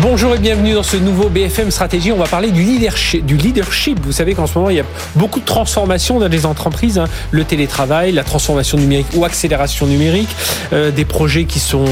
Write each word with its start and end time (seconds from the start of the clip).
Bonjour 0.00 0.32
et 0.36 0.38
bienvenue 0.38 0.74
dans 0.74 0.84
ce 0.84 0.96
nouveau 0.96 1.28
BFM 1.28 1.72
Stratégie. 1.72 2.12
On 2.12 2.18
va 2.18 2.28
parler 2.28 2.52
du 2.52 2.62
leadership. 2.62 3.98
Vous 4.00 4.12
savez 4.12 4.34
qu'en 4.34 4.46
ce 4.46 4.56
moment, 4.56 4.70
il 4.70 4.76
y 4.76 4.80
a 4.80 4.84
beaucoup 5.16 5.40
de 5.40 5.44
transformations 5.44 6.20
dans 6.20 6.28
les 6.28 6.46
entreprises. 6.46 6.98
Hein. 6.98 7.06
Le 7.32 7.42
télétravail, 7.42 8.12
la 8.12 8.22
transformation 8.22 8.78
numérique 8.78 9.08
ou 9.14 9.24
accélération 9.24 9.86
numérique. 9.86 10.28
Euh, 10.72 10.92
des 10.92 11.04
projets 11.04 11.46
qui 11.46 11.58
sont... 11.58 11.84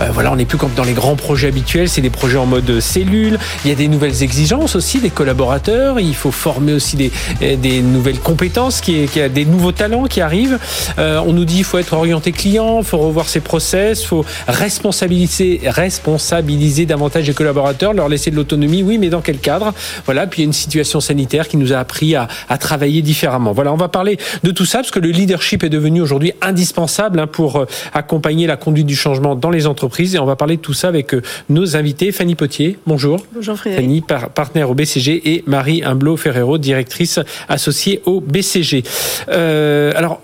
Euh, 0.00 0.08
voilà, 0.12 0.30
on 0.30 0.36
n'est 0.36 0.44
plus 0.44 0.56
comme 0.56 0.72
dans 0.76 0.84
les 0.84 0.92
grands 0.92 1.16
projets 1.16 1.48
habituels. 1.48 1.88
C'est 1.88 2.00
des 2.00 2.10
projets 2.10 2.38
en 2.38 2.46
mode 2.46 2.78
cellule. 2.78 3.40
Il 3.64 3.70
y 3.70 3.72
a 3.72 3.76
des 3.76 3.88
nouvelles 3.88 4.22
exigences 4.22 4.76
aussi 4.76 5.00
des 5.00 5.10
collaborateurs. 5.10 5.98
Il 5.98 6.14
faut 6.14 6.30
former 6.30 6.74
aussi 6.74 6.94
des, 6.94 7.10
euh, 7.42 7.56
des 7.56 7.82
nouvelles 7.82 8.20
compétences, 8.20 8.80
qui, 8.80 9.06
qui 9.08 9.20
a 9.20 9.28
des 9.28 9.44
nouveaux 9.44 9.72
talents 9.72 10.04
qui 10.04 10.20
arrivent. 10.20 10.60
Euh, 11.00 11.20
on 11.26 11.32
nous 11.32 11.44
dit 11.44 11.56
qu'il 11.56 11.64
faut 11.64 11.78
être 11.78 11.94
orienté 11.94 12.30
client, 12.30 12.78
il 12.78 12.84
faut 12.84 12.98
revoir 12.98 13.28
ses 13.28 13.40
process, 13.40 14.02
il 14.02 14.06
faut 14.06 14.24
responsabiliser, 14.46 15.60
responsabiliser 15.64 16.86
davantage 16.86 17.26
les 17.26 17.34
collaborateurs 17.34 17.47
collaborateurs, 17.48 17.94
leur 17.94 18.10
laisser 18.10 18.30
de 18.30 18.36
l'autonomie, 18.36 18.82
oui, 18.82 18.98
mais 18.98 19.08
dans 19.08 19.22
quel 19.22 19.38
cadre? 19.38 19.72
Voilà, 20.04 20.26
puis 20.26 20.42
il 20.42 20.44
y 20.44 20.46
a 20.46 20.48
une 20.48 20.52
situation 20.52 21.00
sanitaire 21.00 21.48
qui 21.48 21.56
nous 21.56 21.72
a 21.72 21.78
appris 21.78 22.14
à, 22.14 22.28
travailler 22.60 23.00
différemment. 23.00 23.52
Voilà, 23.52 23.72
on 23.72 23.76
va 23.76 23.88
parler 23.88 24.18
de 24.42 24.50
tout 24.50 24.66
ça 24.66 24.78
parce 24.78 24.90
que 24.90 24.98
le 24.98 25.08
leadership 25.08 25.64
est 25.64 25.70
devenu 25.70 26.02
aujourd'hui 26.02 26.32
indispensable 26.42 27.20
hein, 27.20 27.26
pour 27.26 27.56
euh, 27.56 27.66
accompagner 27.94 28.46
la 28.46 28.56
conduite 28.56 28.86
du 28.86 28.96
changement 28.96 29.34
dans 29.34 29.48
les 29.48 29.66
entreprises 29.66 30.14
et 30.14 30.18
on 30.18 30.26
va 30.26 30.36
parler 30.36 30.56
de 30.56 30.60
tout 30.60 30.74
ça 30.74 30.88
avec 30.88 31.14
euh, 31.14 31.22
nos 31.48 31.76
invités. 31.76 32.12
Fanny 32.12 32.34
Potier, 32.34 32.78
bonjour. 32.86 33.24
Bonjour 33.32 33.56
Frédéric. 33.56 33.86
Fanny, 34.08 34.28
partenaire 34.34 34.70
au 34.70 34.74
BCG 34.74 35.32
et 35.32 35.44
Marie 35.46 35.82
Humblot 35.84 36.16
Ferrero, 36.16 36.58
directrice 36.58 37.20
associée 37.48 38.02
au 38.04 38.20
BCG. 38.20 38.82
Euh, 39.30 39.92
alors, 39.94 40.20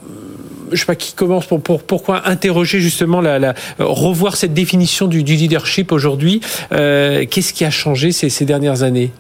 je 0.73 0.77
sais 0.77 0.87
pas 0.87 0.95
qui 0.95 1.13
commence 1.15 1.47
pour, 1.47 1.61
pour 1.61 1.83
pourquoi 1.83 2.29
interroger 2.29 2.81
justement 2.81 3.21
la, 3.21 3.39
la 3.39 3.55
revoir 3.79 4.37
cette 4.37 4.55
définition 4.55 5.07
du, 5.07 5.23
du 5.23 5.35
leadership 5.35 5.93
aujourd'hui. 5.93 6.41
Euh, 6.73 7.25
Qu'est-ce 7.31 7.53
qui 7.53 7.65
a 7.65 7.71
changé 7.71 8.13
ces, 8.13 8.29
ces 8.31 8.45
dernières 8.45 8.83
années? 8.83 9.13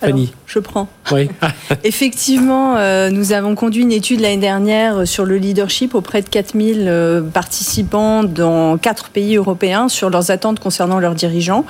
Fanny 0.00 0.32
je 0.48 0.58
prends. 0.58 0.88
Oui. 1.12 1.28
Effectivement, 1.84 2.76
euh, 2.76 3.10
nous 3.10 3.32
avons 3.32 3.54
conduit 3.54 3.82
une 3.82 3.92
étude 3.92 4.20
l'année 4.20 4.38
dernière 4.38 5.06
sur 5.06 5.26
le 5.26 5.36
leadership 5.36 5.94
auprès 5.94 6.22
de 6.22 6.28
4000 6.28 6.86
euh, 6.88 7.20
participants 7.20 8.24
dans 8.24 8.78
quatre 8.78 9.10
pays 9.10 9.36
européens 9.36 9.88
sur 9.88 10.08
leurs 10.08 10.30
attentes 10.30 10.58
concernant 10.58 10.98
leurs 11.00 11.14
dirigeants. 11.14 11.66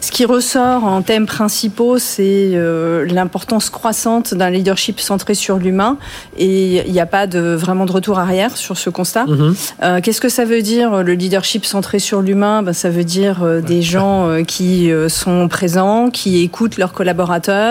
Ce 0.00 0.10
qui 0.10 0.24
ressort 0.24 0.84
en 0.84 1.02
thèmes 1.02 1.26
principaux, 1.26 1.98
c'est 1.98 2.52
euh, 2.54 3.04
l'importance 3.06 3.68
croissante 3.68 4.32
d'un 4.32 4.48
leadership 4.48 5.00
centré 5.00 5.34
sur 5.34 5.58
l'humain 5.58 5.98
et 6.38 6.86
il 6.86 6.92
n'y 6.92 7.00
a 7.00 7.06
pas 7.06 7.26
de, 7.26 7.54
vraiment 7.54 7.84
de 7.84 7.92
retour 7.92 8.18
arrière 8.18 8.56
sur 8.56 8.78
ce 8.78 8.88
constat. 8.88 9.26
Mhm. 9.26 9.54
Qu'est-ce 10.02 10.20
que 10.20 10.30
ça 10.30 10.46
veut 10.46 10.62
dire 10.62 11.02
le 11.02 11.12
leadership 11.12 11.66
centré 11.66 11.98
sur 11.98 12.22
l'humain? 12.22 12.62
Ben, 12.62 12.72
Ça 12.72 12.88
veut 12.88 13.04
dire 13.04 13.44
des 13.62 13.82
gens 13.82 14.42
qui 14.46 14.90
sont 15.08 15.48
présents, 15.48 16.10
qui 16.10 16.42
écoutent 16.42 16.78
leurs 16.78 16.92
collaborateurs, 16.92 17.63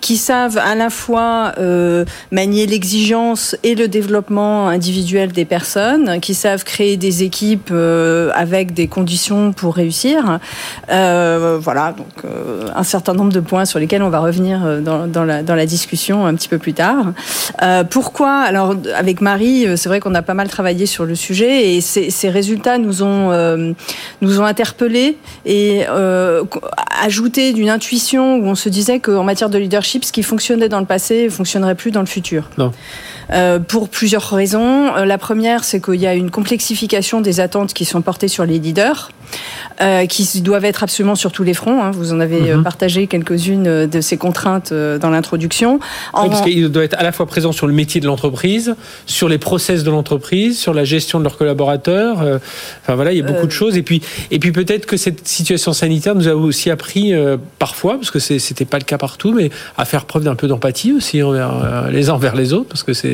qui 0.00 0.16
savent 0.16 0.58
à 0.58 0.74
la 0.74 0.90
fois 0.90 1.52
euh, 1.58 2.04
manier 2.30 2.66
l'exigence 2.66 3.56
et 3.62 3.74
le 3.74 3.88
développement 3.88 4.68
individuel 4.68 5.32
des 5.32 5.44
personnes, 5.44 6.20
qui 6.20 6.34
savent 6.34 6.64
créer 6.64 6.96
des 6.96 7.22
équipes 7.22 7.70
euh, 7.72 8.30
avec 8.34 8.74
des 8.74 8.88
conditions 8.88 9.52
pour 9.52 9.74
réussir. 9.74 10.38
Euh, 10.90 11.58
voilà, 11.60 11.92
donc 11.92 12.30
un 12.74 12.82
certain 12.82 13.14
nombre 13.14 13.32
de 13.32 13.40
points 13.40 13.64
sur 13.64 13.78
lesquels 13.78 14.02
on 14.02 14.10
va 14.10 14.20
revenir 14.20 14.60
dans, 14.82 15.24
la, 15.24 15.66
discussion 15.66 16.26
un 16.26 16.34
petit 16.34 16.48
peu 16.48 16.58
plus 16.58 16.74
tard. 16.74 17.12
Pourquoi? 17.90 18.40
Alors 18.40 18.74
avec 18.94 19.20
Marie, 19.20 19.66
c'est 19.76 19.88
vrai 19.88 20.00
qu'on 20.00 20.14
a 20.14 20.22
pas 20.22 20.34
mal 20.34 20.48
travaillé 20.48 20.86
sur 20.86 21.04
le 21.04 21.14
sujet 21.14 21.74
et 21.74 21.80
ces, 21.80 22.10
ces 22.10 22.28
résultats 22.28 22.78
nous 22.78 23.02
ont 23.02 23.74
nous 24.20 24.40
ont 24.40 24.44
interpellés 24.44 25.16
et 25.46 25.84
ajouté 27.02 27.52
d'une 27.52 27.70
intuition 27.70 28.36
où 28.36 28.46
on 28.46 28.54
se 28.54 28.68
disait 28.68 29.00
qu'en 29.24 29.26
matière 29.26 29.48
de 29.48 29.58
leadership 29.58 30.04
ce 30.04 30.12
qui 30.12 30.22
fonctionnait 30.22 30.68
dans 30.68 30.80
le 30.80 30.86
passé, 30.86 31.24
ne 31.24 31.30
fonctionnerait 31.30 31.74
plus 31.74 31.90
dans 31.90 32.00
le 32.00 32.06
futur. 32.06 32.50
Euh, 33.30 33.58
pour 33.58 33.88
plusieurs 33.88 34.28
raisons. 34.30 34.94
Euh, 34.96 35.04
la 35.04 35.18
première, 35.18 35.64
c'est 35.64 35.82
qu'il 35.82 36.00
y 36.00 36.06
a 36.06 36.14
une 36.14 36.30
complexification 36.30 37.20
des 37.20 37.40
attentes 37.40 37.72
qui 37.72 37.84
sont 37.84 38.02
portées 38.02 38.28
sur 38.28 38.44
les 38.44 38.58
leaders. 38.58 39.10
Euh, 39.80 40.06
qui 40.06 40.42
doivent 40.42 40.66
être 40.66 40.84
absolument 40.84 41.16
sur 41.16 41.32
tous 41.32 41.42
les 41.42 41.54
fronts. 41.54 41.82
Hein. 41.82 41.90
Vous 41.90 42.12
en 42.12 42.20
avez 42.20 42.54
mhm. 42.54 42.62
partagé 42.62 43.08
quelques-unes 43.08 43.86
de 43.86 44.00
ces 44.00 44.16
contraintes 44.16 44.72
dans 44.72 45.10
l'introduction. 45.10 45.80
Oui, 46.14 46.28
parce 46.28 46.42
qu'il 46.42 46.68
doit 46.68 46.84
être 46.84 46.96
à 46.96 47.02
la 47.02 47.10
fois 47.10 47.26
présent 47.26 47.50
sur 47.50 47.66
le 47.66 47.72
métier 47.72 48.00
de 48.00 48.06
l'entreprise, 48.06 48.76
sur 49.06 49.28
les 49.28 49.38
process 49.38 49.82
de 49.82 49.90
l'entreprise, 49.90 50.60
sur 50.60 50.72
la 50.72 50.84
gestion 50.84 51.18
de 51.18 51.24
leurs 51.24 51.36
collaborateurs. 51.36 52.18
enfin 52.82 52.94
voilà, 52.94 53.10
il 53.10 53.18
y 53.18 53.22
a 53.22 53.24
beaucoup 53.24 53.46
de 53.46 53.52
choses. 53.52 53.76
Et 53.76 53.82
puis, 53.82 54.02
et 54.30 54.38
puis 54.38 54.52
peut-être 54.52 54.86
que 54.86 54.96
cette 54.96 55.26
situation 55.26 55.72
sanitaire 55.72 56.14
nous 56.14 56.28
a 56.28 56.34
aussi 56.34 56.70
appris 56.70 57.12
parfois, 57.58 57.94
parce 57.94 58.12
que 58.12 58.20
c'était 58.20 58.66
pas 58.66 58.78
le 58.78 58.84
cas 58.84 58.98
partout, 58.98 59.32
mais 59.32 59.50
à 59.76 59.84
faire 59.84 60.04
preuve 60.04 60.22
d'un 60.22 60.36
peu 60.36 60.46
d'empathie 60.46 60.92
aussi 60.92 61.20
envers 61.22 61.88
les 61.90 62.10
uns 62.10 62.14
envers 62.14 62.36
les 62.36 62.52
autres, 62.52 62.68
parce 62.68 62.84
que 62.84 62.92
c'est 62.92 63.13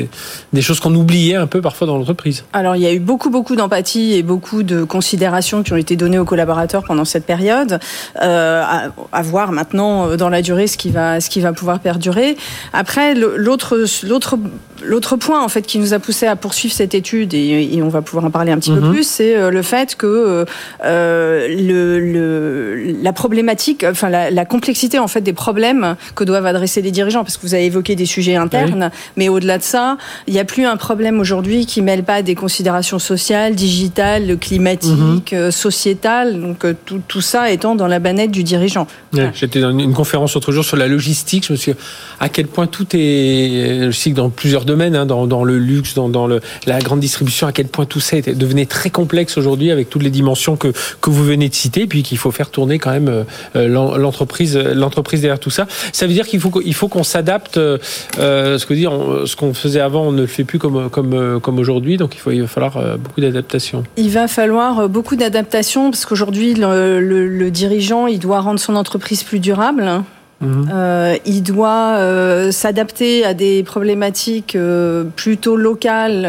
des, 0.53 0.61
choses 0.61 0.79
qu'on 0.79 0.93
oubliait 0.95 1.35
un 1.35 1.47
peu 1.47 1.61
parfois 1.61 1.87
dans 1.87 1.97
l'entreprise. 1.97 2.43
Alors 2.53 2.75
il 2.75 2.81
y 2.81 2.87
a 2.87 2.93
eu 2.93 2.99
beaucoup 2.99 3.29
beaucoup 3.29 3.55
d'empathie 3.55 4.13
et 4.13 4.23
beaucoup 4.23 4.63
de 4.63 4.83
considérations 4.83 5.63
qui 5.63 5.73
ont 5.73 5.77
été 5.77 5.95
données 5.95 6.19
aux 6.19 6.25
collaborateurs 6.25 6.83
pendant 6.83 7.05
cette 7.05 7.25
période. 7.25 7.79
Euh, 8.21 8.63
à, 9.11 9.21
voir 9.21 9.51
maintenant 9.51 10.07
euh, 10.07 10.17
dans 10.17 10.29
la 10.29 10.41
durée 10.41 10.67
ce 10.67 10.77
qui 10.77 10.89
va 10.89 11.21
ce 11.21 11.29
qui 11.29 11.41
va 11.41 11.53
pouvoir 11.53 11.79
perdurer. 11.79 12.37
Après 12.73 13.13
l'autre 13.15 13.85
l'autre 14.03 14.37
l'autre 14.83 15.15
point 15.15 15.43
en 15.43 15.47
fait 15.47 15.63
qui 15.63 15.79
nous 15.79 15.93
a 15.93 15.99
poussé 15.99 16.27
à 16.27 16.35
poursuivre 16.35 16.73
cette 16.73 16.93
étude 16.93 17.33
et, 17.33 17.79
on 17.81 17.89
va 17.89 18.01
pouvoir 18.01 18.25
en 18.25 18.31
parler 18.31 18.51
un 18.51 18.57
petit 18.57 18.71
peu 18.71 18.79
mhm. 18.79 18.91
plus, 18.91 19.07
c'est 19.07 19.35
euh, 19.35 19.49
le 19.49 19.61
fait 19.61 19.95
que 19.95 20.45
euh, 20.85 21.47
le, 21.47 21.99
le, 21.99 22.93
la 23.01 23.13
problématique, 23.13 23.85
enfin 23.89 24.09
la, 24.09 24.29
la, 24.29 24.45
complexité 24.45 24.99
en 24.99 25.07
fait 25.07 25.21
des 25.21 25.33
problèmes 25.33 25.95
que 26.15 26.23
doivent 26.23 26.45
adresser 26.45 26.81
les 26.81 26.91
dirigeants, 26.91 27.23
parce 27.23 27.37
que 27.37 27.41
vous 27.43 27.53
avez 27.53 27.65
évoqué 27.65 27.95
des 27.95 28.05
sujets 28.05 28.35
internes, 28.35 28.91
mais 29.15 29.29
au-delà 29.29 29.57
de 29.57 29.63
ça, 29.63 29.90
il 30.27 30.33
n'y 30.33 30.39
a 30.39 30.45
plus 30.45 30.65
un 30.65 30.77
problème 30.77 31.19
aujourd'hui 31.19 31.65
qui 31.65 31.81
mêle 31.81 32.03
pas 32.03 32.21
des 32.21 32.35
considérations 32.35 32.99
sociales, 32.99 33.55
digitales, 33.55 34.37
climatiques, 34.37 35.33
mhm. 35.33 35.51
sociétales, 35.51 36.39
donc 36.39 36.65
tout, 36.85 37.01
tout, 37.07 37.21
ça 37.21 37.51
étant 37.51 37.75
dans 37.75 37.87
la 37.87 37.99
banette 37.99 38.31
du 38.31 38.43
dirigeant. 38.43 38.87
J'étais 39.33 39.61
dans 39.61 39.77
une 39.77 39.93
conférence 39.93 40.35
l'autre 40.35 40.51
jour 40.51 40.63
sur 40.63 40.77
la 40.77 40.87
logistique, 40.87 41.45
je 41.47 41.53
me 41.53 41.57
suis 41.57 41.73
dit 41.73 41.77
à 42.19 42.29
quel 42.29 42.47
point 42.47 42.67
tout 42.67 42.87
est, 42.93 43.87
je 43.87 43.91
sais 43.91 44.11
que 44.11 44.15
dans 44.15 44.29
plusieurs 44.29 44.65
domaines, 44.65 44.95
hein, 44.95 45.05
dans, 45.05 45.27
dans, 45.27 45.43
le 45.43 45.57
luxe, 45.57 45.93
dans, 45.93 46.09
dans 46.09 46.27
le, 46.27 46.41
la 46.65 46.79
grande 46.79 46.99
distribution, 46.99 47.47
à 47.47 47.51
quel 47.51 47.67
point 47.67 47.85
tout 47.85 47.99
ça 47.99 48.17
était, 48.17 48.33
devenait 48.33 48.65
très 48.65 48.89
complexe 48.89 49.37
aujourd'hui 49.37 49.71
avec 49.71 49.89
toutes 49.89 50.03
les 50.03 50.09
dimensions 50.09 50.55
que, 50.55 50.73
que 51.01 51.09
vous 51.09 51.23
venez 51.23 51.49
de 51.49 51.55
citer, 51.55 51.87
puis 51.87 52.03
qu'il 52.03 52.17
faut 52.17 52.31
faire 52.31 52.49
tourner 52.49 52.79
quand 52.79 52.91
même 52.91 53.25
euh, 53.55 53.67
l'entreprise 53.97 54.57
l'entreprise 54.57 55.21
derrière 55.21 55.39
tout 55.39 55.49
ça. 55.49 55.67
Ça 55.93 56.07
veut 56.07 56.13
dire 56.13 56.27
qu'il 56.27 56.39
faut, 56.39 56.51
il 56.63 56.73
faut 56.73 56.87
qu'on 56.87 57.03
s'adapte, 57.03 57.57
euh, 57.57 57.77
ce 58.17 58.65
que 58.65 58.73
dire, 58.73 58.91
ce 59.25 59.35
qu'on 59.35 59.53
faisait 59.53 59.80
avant, 59.81 60.03
on 60.03 60.11
ne 60.11 60.21
le 60.21 60.27
fait 60.27 60.43
plus 60.43 60.59
comme, 60.59 60.89
comme, 60.89 61.39
comme 61.41 61.59
aujourd'hui, 61.59 61.97
donc 61.97 62.17
il, 62.25 62.41
va 62.41 62.47
falloir 62.47 62.77
euh, 62.77 62.97
beaucoup 62.97 63.21
d'adaptation. 63.21 63.83
Il 63.97 64.09
va 64.09 64.27
falloir 64.27 64.87
beaucoup 64.87 65.15
d'adaptation, 65.15 65.91
parce 65.91 66.05
qu'aujourd'hui, 66.05 66.53
le, 66.53 66.99
le, 67.01 67.27
le 67.27 67.51
dirigeant, 67.51 68.07
il 68.07 68.19
doit 68.19 68.39
rendre 68.39 68.59
son 68.59 68.75
entreprise 68.75 69.23
plus 69.23 69.39
durable. 69.39 70.03
Mhm. 70.41 70.69
Euh, 70.73 71.17
il 71.25 71.43
doit 71.43 71.95
euh, 71.97 72.51
s'adapter 72.51 73.23
à 73.23 73.33
des 73.33 73.63
problématiques 73.63 74.55
euh, 74.55 75.03
plutôt 75.15 75.55
locales, 75.55 76.25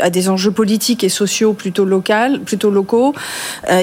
à 0.00 0.10
des 0.10 0.28
enjeux 0.28 0.50
politiques 0.50 1.04
et 1.04 1.08
sociaux 1.08 1.52
plutôt 1.52 1.84
locales, 1.84 2.40
plutôt 2.40 2.70
locaux. 2.70 3.14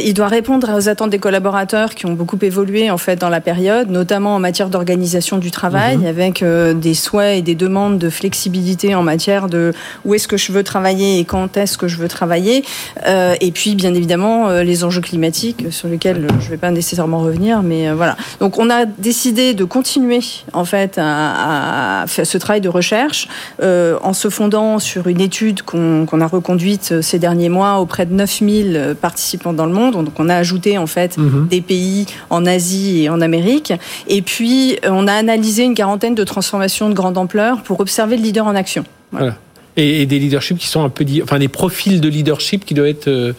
Il 0.04 0.14
doit 0.14 0.28
répondre 0.28 0.70
aux 0.76 0.90
attentes 0.90 1.10
des 1.10 1.20
collaborateurs 1.20 1.96
qui 1.96 2.06
ont 2.06 2.14
beaucoup 2.14 2.38
évolué 2.42 2.90
en 2.90 2.98
fait 2.98 3.18
dans 3.18 3.30
la 3.30 3.42
période, 3.42 3.90
notamment 3.90 4.36
en 4.36 4.40
matière 4.40 4.70
d'organisation 4.70 5.38
du 5.38 5.52
travail, 5.52 5.98
mhm. 5.98 6.06
avec 6.06 6.44
des 6.44 6.94
souhaits 6.94 7.40
et 7.40 7.42
des 7.42 7.56
demandes 7.56 7.98
de 8.00 8.10
flexibilité 8.10 8.96
en 8.96 9.04
matière 9.04 9.48
de 9.48 9.74
où 10.06 10.14
est-ce 10.14 10.28
que 10.28 10.38
je 10.38 10.52
veux 10.52 10.64
travailler 10.64 11.20
et 11.20 11.26
quand 11.26 11.58
est-ce 11.58 11.78
que 11.78 11.88
je 11.88 11.98
veux 11.98 12.08
travailler. 12.08 12.64
et 13.06 13.52
puis 13.52 13.76
bien 13.76 13.94
évidemment 13.94 14.50
les 14.62 14.84
enjeux 14.84 15.02
climatiques 15.02 15.66
sur 15.72 15.88
lesquels 15.88 16.28
je 16.40 16.46
ne 16.46 16.50
vais 16.50 16.58
pas 16.58 16.72
nécessairement 16.72 17.20
revenir, 17.20 17.64
mais 17.64 17.92
voilà. 17.92 18.16
Donc 18.40 18.58
on 18.60 18.70
a 18.70 18.86
décidé 18.86 19.51
de 19.54 19.64
continuer 19.64 20.22
en 20.54 20.66
fait 20.66 20.98
à, 20.98 22.06
faire 22.08 22.26
ce 22.26 22.38
travail 22.38 22.62
de 22.62 22.70
recherche 22.70 23.28
euh, 23.62 23.98
en 24.02 24.14
se 24.14 24.30
fondant 24.30 24.80
sur 24.80 25.08
une 25.08 25.22
étude 25.22 25.62
qu'on 25.64 26.22
a 26.22 26.28
reconduite 26.28 27.02
ces 27.02 27.20
derniers 27.20 27.50
mois 27.50 27.80
auprès 27.80 28.06
de 28.06 28.14
9000 28.14 28.96
participants 29.00 29.54
dans 29.54 29.66
le 29.66 29.74
monde. 29.74 29.94
Donc 29.94 30.20
on 30.20 30.30
a 30.30 30.36
ajouté 30.36 30.78
en 30.78 30.88
fait 30.88 31.18
mhm. 31.18 31.48
des 31.48 31.62
pays 31.62 32.06
en 32.30 32.46
Asie 32.46 33.04
et 33.04 33.10
en 33.10 33.22
Amérique. 33.22 33.74
Et 34.08 34.22
puis 34.22 34.78
on 34.84 35.08
a 35.08 35.14
analysé 35.14 35.64
une 35.64 35.76
quarantaine 35.76 36.16
de 36.16 36.24
transformations 36.24 36.90
de 36.90 36.94
grande 36.94 37.18
ampleur 37.18 37.62
pour 37.62 37.80
observer 37.80 38.18
le 38.18 38.24
leader 38.24 38.46
en 38.46 38.56
action. 38.56 38.84
Voilà. 39.12 39.36
Et, 39.78 40.06
des 40.06 40.20
leaderships 40.20 40.58
qui 40.58 40.68
sont 40.68 40.84
un 40.84 40.90
peu, 40.90 41.06
enfin 41.24 41.40
des 41.40 41.48
profils 41.48 42.02
de 42.02 42.10
leadership 42.10 42.66
qui 42.66 42.74
doivent 42.74 42.88
être 42.90 43.08
euh, 43.08 43.34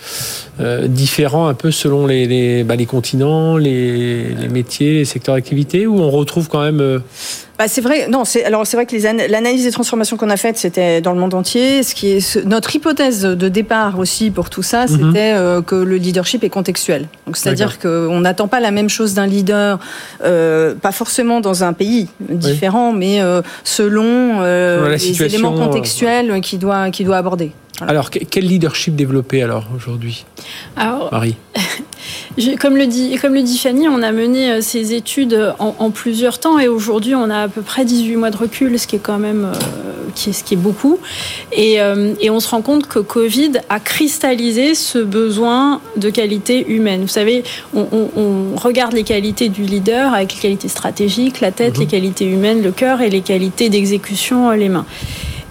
euh, 0.60 0.88
différents 0.88 1.46
un 1.48 1.54
peu 1.54 1.70
selon 1.70 2.06
les, 2.06 2.26
les, 2.26 2.64
bah, 2.64 2.76
les 2.76 2.86
continents, 2.86 3.56
les, 3.56 4.34
les, 4.34 4.48
métiers, 4.48 4.94
les 4.94 5.04
secteurs 5.04 5.34
d'activité, 5.34 5.86
où 5.86 6.00
on 6.00 6.10
retrouve 6.10 6.48
quand 6.48 6.62
même. 6.62 7.02
Bah, 7.62 7.68
c'est 7.68 7.80
vrai. 7.80 8.08
Non, 8.08 8.24
c'est 8.24 8.42
alors 8.42 8.66
c'est 8.66 8.76
vrai 8.76 8.86
que 8.86 9.30
l'analyse 9.30 9.62
des 9.62 9.70
transformations 9.70 10.16
qu'on 10.16 10.30
a 10.30 10.36
faites, 10.36 10.58
c'était 10.58 11.00
dans 11.00 11.12
le 11.12 11.20
monde 11.20 11.32
entier. 11.32 11.84
Ce 11.84 11.94
qui 11.94 12.08
est 12.08 12.44
notre 12.44 12.74
hypothèse 12.74 13.22
de 13.22 13.48
départ 13.48 14.00
aussi 14.00 14.32
pour 14.32 14.50
tout 14.50 14.64
ça, 14.64 14.86
mhm. 14.86 14.88
c'était 14.88 15.32
euh, 15.32 15.62
que 15.62 15.76
le 15.76 15.94
leadership 15.94 16.42
est 16.42 16.48
contextuel. 16.48 17.06
Donc 17.24 17.36
c'est-à-dire 17.36 17.78
qu'on 17.78 18.18
n'attend 18.18 18.48
pas 18.48 18.58
la 18.58 18.72
même 18.72 18.88
chose 18.88 19.14
d'un 19.14 19.28
leader, 19.28 19.78
euh, 20.24 20.74
pas 20.74 20.90
forcément 20.90 21.40
dans 21.40 21.62
un 21.62 21.72
pays 21.72 22.08
différent, 22.18 22.92
mais 22.92 23.20
euh, 23.20 23.42
selon 23.62 24.42
les 24.42 25.22
éléments 25.22 25.52
contextuels 25.52 26.40
qu'il 26.40 26.58
doit 26.58 26.90
qu'il 26.90 27.06
doit 27.06 27.18
aborder. 27.18 27.52
Alors, 27.80 28.10
quel 28.10 28.44
leadership 28.44 28.96
développer 28.96 29.40
alors 29.42 29.66
aujourd'hui? 29.74 30.24
Marie 30.76 31.36
comme, 32.58 32.76
le 32.76 32.86
dit, 32.86 33.16
comme 33.20 33.34
le 33.34 33.42
dit 33.42 33.58
Fanny, 33.58 33.88
on 33.88 34.02
a 34.02 34.12
mené 34.12 34.50
euh, 34.50 34.60
ces 34.60 34.94
études 34.94 35.54
en, 35.58 35.90
plusieurs 35.90 36.38
temps 36.38 36.58
et 36.58 36.68
aujourd'hui 36.68 37.14
on 37.14 37.28
a 37.30 37.42
à 37.42 37.48
peu 37.48 37.62
près 37.62 37.84
18 37.84 38.16
mois 38.16 38.30
de 38.30 38.36
recul, 38.36 38.78
ce 38.78 38.86
qui 38.86 38.96
est 38.96 39.00
quand 39.00 39.18
même 39.18 39.44
euh, 39.44 39.58
qui 40.14 40.30
est, 40.30 40.32
ce 40.32 40.44
qui 40.44 40.54
est 40.54 40.58
beaucoup. 40.58 40.98
Et, 41.52 41.80
euh, 41.80 42.14
et, 42.20 42.30
on 42.30 42.40
se 42.40 42.48
rend 42.48 42.62
compte 42.62 42.86
que 42.86 42.98
Covid 42.98 43.52
a 43.68 43.80
cristallisé 43.80 44.74
ce 44.74 44.98
besoin 44.98 45.80
de 45.96 46.10
qualité 46.10 46.66
humaine. 46.68 47.02
Vous 47.02 47.08
savez, 47.08 47.44
on, 47.74 47.86
on, 48.16 48.56
regarde 48.56 48.92
les 48.92 49.04
qualités 49.04 49.48
du 49.48 49.62
leader 49.62 50.14
avec 50.14 50.34
les 50.34 50.40
qualités 50.40 50.68
stratégiques, 50.68 51.40
la 51.40 51.50
tête, 51.50 51.74
mhm. 51.74 51.80
les 51.80 51.86
qualités 51.86 52.24
humaines, 52.26 52.62
le 52.62 52.72
cœur 52.72 53.00
et 53.00 53.10
les 53.10 53.22
qualités 53.22 53.68
d'exécution, 53.68 54.50
les 54.50 54.68
mains. 54.68 54.86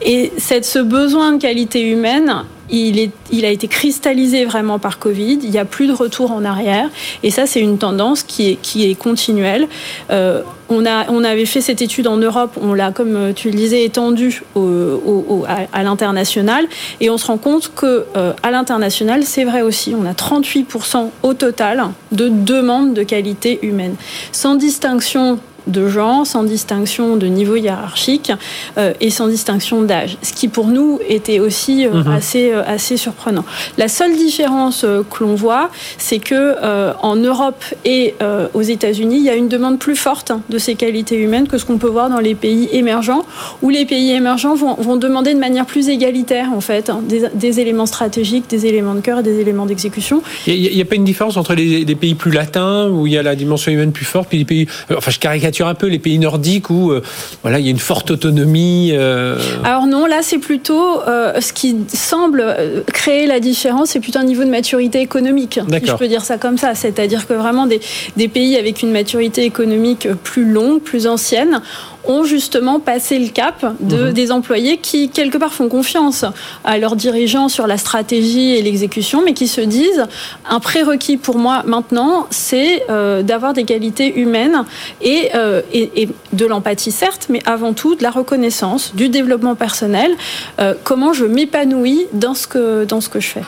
Et 0.03 0.31
cette, 0.37 0.65
ce 0.65 0.79
besoin 0.79 1.33
de 1.33 1.41
qualité 1.41 1.81
humaine, 1.87 2.43
il, 2.71 3.45
a 3.45 3.49
été 3.49 3.67
cristallisé 3.67 4.45
vraiment 4.45 4.79
par 4.79 4.99
Covid. 4.99 5.39
Il 5.43 5.49
n'y 5.49 5.57
a 5.57 5.65
plus 5.65 5.87
de 5.87 5.93
retour 5.93 6.31
en 6.31 6.45
arrière. 6.45 6.89
Et 7.23 7.31
ça, 7.31 7.45
c'est 7.45 7.59
une 7.59 7.77
tendance 7.77 8.23
qui 8.23 8.51
est, 8.51 8.55
qui 8.55 8.89
est 8.89 8.95
continuelle. 8.95 9.67
Euh, 10.09 10.41
on, 10.69 10.85
avait 10.85 11.45
fait 11.45 11.59
cette 11.59 11.81
étude 11.81 12.07
en 12.07 12.17
Europe. 12.17 12.57
On 12.61 12.73
l'a, 12.73 12.91
comme 12.91 13.33
tu 13.33 13.49
le 13.49 13.55
disais, 13.55 13.83
étendue 13.83 14.41
à, 14.55 15.83
l'international. 15.83 16.65
Et 17.01 17.09
on 17.09 17.17
se 17.17 17.27
rend 17.27 17.37
compte 17.37 17.73
que 17.75 18.05
euh, 18.15 18.33
à 18.41 18.51
l'international, 18.51 19.23
c'est 19.23 19.43
vrai 19.43 19.61
aussi. 19.61 19.93
On 19.99 20.05
a 20.05 20.13
38% 20.13 21.09
au 21.23 21.33
total 21.33 21.89
de 22.11 22.29
demandes 22.29 22.93
de 22.93 23.03
qualité 23.03 23.59
humaine, 23.63 23.95
sans 24.31 24.55
distinction 24.55 25.39
de 25.67 25.87
genre, 25.87 26.25
sans 26.25 26.43
distinction 26.43 27.17
de 27.17 27.27
niveau 27.27 27.55
hiérarchique 27.55 28.31
euh, 28.77 28.93
et 28.99 29.09
sans 29.09 29.27
distinction 29.27 29.81
d'âge. 29.81 30.17
Ce 30.21 30.33
qui 30.33 30.47
pour 30.47 30.67
nous 30.67 30.99
était 31.07 31.39
aussi 31.39 31.85
euh, 31.85 32.03
mhm. 32.03 32.11
assez, 32.11 32.51
euh, 32.51 32.63
assez 32.65 32.97
surprenant. 32.97 33.45
La 33.77 33.87
seule 33.87 34.15
différence 34.15 34.81
que 34.81 35.23
l'on 35.23 35.35
voit, 35.35 35.69
c'est 35.97 36.19
que 36.19 36.55
en 37.01 37.15
Europe 37.15 37.63
et 37.85 38.15
aux 38.53 38.61
États-Unis, 38.61 39.17
il 39.17 39.23
y 39.23 39.29
a 39.29 39.35
une 39.35 39.47
demande 39.47 39.79
plus 39.79 39.95
forte 39.95 40.31
de 40.49 40.57
ces 40.57 40.75
qualités 40.75 41.17
humaines 41.17 41.47
que 41.47 41.57
ce 41.57 41.65
qu'on 41.65 41.77
peut 41.77 41.87
voir 41.87 42.09
dans 42.09 42.19
les 42.19 42.35
pays 42.35 42.69
émergents, 42.71 43.23
où 43.61 43.69
les 43.69 43.85
pays 43.85 44.11
émergents 44.11 44.55
vont, 44.55 44.75
vont 44.75 44.97
demander 44.97 45.33
de 45.33 45.39
manière 45.39 45.65
plus 45.65 45.89
égalitaire 45.89 46.51
en 46.53 46.61
fait 46.61 46.89
hein, 46.89 47.01
des, 47.03 47.23
des, 47.33 47.59
éléments 47.59 47.85
stratégiques, 47.85 48.49
des 48.49 48.65
éléments 48.65 48.95
de 48.95 49.01
cœur 49.01 49.19
et 49.19 49.23
des 49.23 49.39
éléments 49.39 49.65
d'exécution. 49.65 50.21
Il 50.47 50.73
n'y 50.73 50.81
a, 50.81 50.85
pas 50.85 50.95
une 50.95 51.03
différence 51.03 51.37
entre 51.37 51.53
les, 51.53 51.85
les, 51.85 51.95
pays 51.95 52.15
plus 52.15 52.31
latins 52.31 52.89
où 52.89 53.07
il 53.07 53.13
y 53.13 53.17
a 53.17 53.23
la 53.23 53.35
dimension 53.35 53.71
humaine 53.71 53.91
plus 53.91 54.05
forte, 54.05 54.29
puis 54.29 54.39
les 54.39 54.45
pays, 54.45 54.67
enfin 54.95 55.11
je 55.11 55.19
caricature 55.19 55.50
un 55.59 55.73
peu 55.75 55.87
les 55.87 55.99
pays 55.99 56.19
nordiques 56.19 56.69
où 56.69 56.91
euh, 56.91 57.01
voilà, 57.41 57.59
il 57.59 57.65
y 57.65 57.67
a 57.67 57.71
une 57.71 57.79
forte 57.79 58.11
autonomie 58.11 58.91
euh. 58.93 59.37
Alors 59.63 59.87
non, 59.87 60.05
là 60.05 60.19
c'est 60.21 60.37
plutôt 60.37 61.01
euh, 61.01 61.39
ce 61.39 61.53
qui 61.53 61.75
semble 61.87 62.43
créer 62.87 63.27
la 63.27 63.39
différence, 63.39 63.89
c'est 63.89 63.99
plutôt 63.99 64.19
un 64.19 64.23
niveau 64.23 64.43
de 64.43 64.49
maturité 64.49 65.01
économique, 65.01 65.59
si 65.59 65.85
je 65.85 65.93
peux 65.93 66.07
dire 66.07 66.23
ça 66.23 66.37
comme 66.37 66.57
ça. 66.57 66.75
C'est-à-dire 66.75 67.27
que 67.27 67.33
vraiment 67.33 67.65
des, 67.65 67.81
des 68.17 68.27
pays 68.27 68.57
avec 68.57 68.81
une 68.81 68.91
maturité 68.91 69.43
économique 69.43 70.07
plus 70.23 70.45
longue, 70.45 70.81
plus 70.81 71.07
ancienne, 71.07 71.61
ont 72.05 72.23
justement 72.23 72.79
passé 72.79 73.19
le 73.19 73.29
cap 73.29 73.75
de, 73.79 74.05
mhm. 74.05 74.13
des 74.13 74.31
employés 74.31 74.77
qui, 74.77 75.09
quelque 75.09 75.37
part, 75.37 75.53
font 75.53 75.69
confiance 75.69 76.25
à 76.63 76.77
leurs 76.77 76.95
dirigeants 76.95 77.49
sur 77.49 77.67
la 77.67 77.77
stratégie 77.77 78.55
et 78.55 78.61
l'exécution, 78.61 79.21
mais 79.23 79.33
qui 79.33 79.47
se 79.47 79.61
disent 79.61 80.05
un 80.49 80.59
prérequis 80.59 81.17
pour 81.17 81.37
moi 81.37 81.63
maintenant, 81.65 82.27
c'est 82.29 82.83
euh, 82.89 83.21
d'avoir 83.21 83.53
des 83.53 83.63
qualités 83.63 84.19
humaines 84.19 84.65
et, 85.01 85.29
euh, 85.35 85.61
et, 85.71 86.03
et 86.03 86.09
de 86.33 86.45
l'empathie, 86.45 86.91
certes, 86.91 87.27
mais 87.29 87.41
avant 87.45 87.73
tout 87.73 87.95
de 87.95 88.03
la 88.03 88.11
reconnaissance, 88.11 88.95
du 88.95 89.09
développement 89.09 89.55
personnel, 89.55 90.11
euh, 90.59 90.73
comment 90.83 91.13
je 91.13 91.25
m'épanouis 91.25 92.07
dans, 92.13 92.33
ce 92.33 92.47
que, 92.47 92.85
dans 92.85 93.01
ce 93.01 93.09
que 93.09 93.19
je 93.19 93.27
fais. 93.27 93.43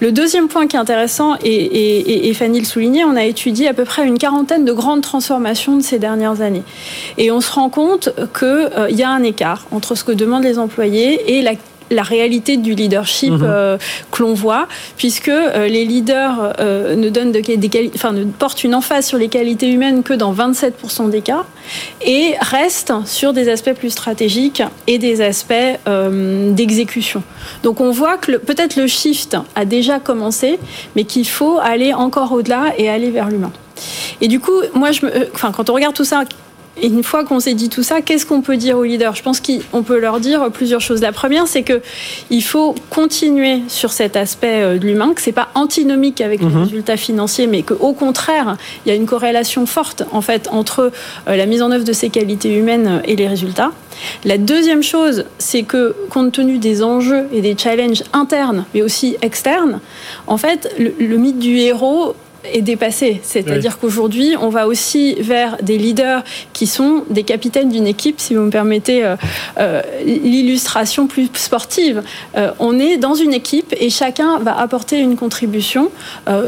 Le 0.00 0.12
deuxième 0.12 0.48
point 0.48 0.66
qui 0.66 0.76
est 0.76 0.78
intéressant, 0.78 1.36
et, 1.42 2.28
et 2.28 2.34
Fanny 2.34 2.60
le 2.60 2.64
soulignait, 2.64 3.04
on 3.04 3.16
a 3.16 3.24
étudié 3.24 3.68
à 3.68 3.74
peu 3.74 3.84
près 3.84 4.06
une 4.06 4.18
quarantaine 4.18 4.64
de 4.64 4.72
grandes 4.72 5.02
transformations 5.02 5.76
de 5.76 5.82
ces 5.82 5.98
dernières 5.98 6.40
années. 6.40 6.62
Et 7.18 7.30
on 7.30 7.40
se 7.40 7.52
rend 7.52 7.70
compte 7.70 7.93
qu'il 7.98 8.12
euh, 8.44 8.90
y 8.90 9.02
a 9.02 9.10
un 9.10 9.22
écart 9.22 9.66
entre 9.70 9.94
ce 9.94 10.04
que 10.04 10.12
demandent 10.12 10.44
les 10.44 10.58
employés 10.58 11.36
et 11.38 11.42
la 11.42 11.52
la 11.90 12.02
réalité 12.02 12.56
du 12.56 12.74
leadership 12.74 13.30
mhm. 13.30 13.42
euh, 13.44 13.78
que 14.10 14.22
l'on 14.22 14.32
voit, 14.32 14.66
puisque 14.96 15.28
euh, 15.28 15.68
les 15.68 15.84
leaders 15.84 16.54
ne, 16.58 17.10
donnent 17.10 17.30
de, 17.30 17.40
des 17.40 17.90
enfin, 17.94 18.12
ne 18.12 18.24
portent 18.24 18.64
une 18.64 18.74
emphase 18.74 19.04
sur 19.06 19.18
les 19.18 19.28
qualités 19.28 19.70
humaines 19.70 20.02
que 20.02 20.14
dans 20.14 20.32
27% 20.32 21.10
des 21.10 21.20
cas, 21.20 21.44
et 22.00 22.36
restent 22.40 22.94
sur 23.04 23.34
des 23.34 23.50
aspects 23.50 23.74
plus 23.74 23.90
stratégiques 23.90 24.62
et 24.86 24.96
des 24.96 25.20
aspects 25.20 25.52
d'exécution. 26.52 27.22
Donc 27.62 27.82
on 27.82 27.90
voit 27.90 28.16
que 28.16 28.38
peut-être 28.38 28.76
le 28.76 28.86
shift 28.86 29.36
a 29.54 29.66
déjà 29.66 30.00
commencé, 30.00 30.58
mais 30.96 31.04
qu'il 31.04 31.28
faut 31.28 31.58
aller 31.62 31.92
encore 31.92 32.32
au-delà 32.32 32.72
et 32.78 32.88
aller 32.88 33.10
vers 33.10 33.28
l'humain. 33.28 33.52
Et 34.20 34.28
du 34.28 34.40
coup, 34.40 34.60
moi, 34.74 34.92
je 34.92 35.06
me, 35.06 35.28
enfin, 35.34 35.52
quand 35.52 35.70
on 35.70 35.74
regarde 35.74 35.94
tout 35.94 36.04
ça, 36.04 36.24
et 36.80 36.88
une 36.88 37.04
fois 37.04 37.24
qu'on 37.24 37.40
s'est 37.40 37.54
dit 37.54 37.68
tout 37.68 37.82
ça, 37.82 38.00
qu'est-ce 38.00 38.26
qu'on 38.26 38.40
peut 38.40 38.56
dire 38.56 38.76
aux 38.78 38.84
leaders? 38.84 39.14
Je 39.14 39.22
pense 39.22 39.40
qu'on 39.40 39.82
peut 39.82 39.98
leur 39.98 40.18
dire 40.20 40.50
plusieurs 40.52 40.80
choses. 40.80 41.00
La 41.00 41.12
première, 41.12 41.46
c'est 41.46 41.62
que 41.62 41.80
il 42.30 42.42
faut 42.42 42.74
continuer 42.90 43.62
sur 43.68 43.92
cet 43.92 44.16
aspect 44.16 44.62
euh, 44.62 44.78
de 44.78 44.86
l'humain, 44.86 45.12
que 45.14 45.22
c'est 45.22 45.32
pas 45.32 45.48
antinomique 45.54 46.20
avec 46.20 46.40
les 46.40 46.46
mhm. 46.46 46.62
résultats 46.62 46.96
financiers, 46.96 47.46
mais 47.46 47.62
qu'au 47.62 47.92
contraire, 47.92 48.56
il 48.84 48.88
y 48.88 48.92
a 48.92 48.94
une 48.94 49.06
corrélation 49.06 49.66
forte 49.66 50.02
en 50.12 50.20
fait 50.20 50.48
entre 50.50 50.90
euh, 51.28 51.36
la 51.36 51.46
mise 51.46 51.62
en 51.62 51.70
œuvre 51.70 51.84
de 51.84 51.92
ces 51.92 52.10
qualités 52.10 52.54
humaines 52.54 53.02
et 53.04 53.14
les 53.14 53.28
résultats. 53.28 53.70
La 54.24 54.38
deuxième 54.38 54.82
chose, 54.82 55.24
c'est 55.38 55.62
que 55.62 55.94
compte 56.10 56.32
tenu 56.32 56.58
des 56.58 56.82
enjeux 56.82 57.28
et 57.32 57.40
des 57.40 57.56
challenges 57.56 58.02
internes, 58.12 58.64
mais 58.74 58.82
aussi 58.82 59.16
externes, 59.22 59.80
en 60.26 60.36
fait, 60.36 60.74
le, 60.78 60.92
le 60.98 61.16
mythe 61.16 61.38
du 61.38 61.56
héros 61.58 62.16
est 62.52 62.62
dépassé. 62.62 63.20
C'est-à-dire 63.22 63.78
qu'aujourd'hui, 63.78 64.34
on 64.40 64.48
va 64.48 64.66
aussi 64.66 65.14
vers 65.20 65.56
des 65.62 65.78
leaders 65.78 66.22
qui 66.52 66.66
sont 66.66 67.04
des 67.10 67.22
capitaines 67.22 67.70
d'une 67.70 67.86
équipe, 67.86 68.20
si 68.20 68.34
vous 68.34 68.42
me 68.42 68.50
permettez 68.50 69.04
euh, 69.04 69.16
euh, 69.58 69.82
l'illustration 70.04 71.06
plus 71.06 71.28
sportive. 71.34 72.02
Euh, 72.36 72.50
on 72.58 72.78
est 72.78 72.96
dans 72.96 73.14
une 73.14 73.32
équipe 73.32 73.74
et 73.78 73.90
chacun 73.90 74.38
va 74.38 74.58
apporter 74.58 74.98
une 74.98 75.16
contribution 75.16 75.90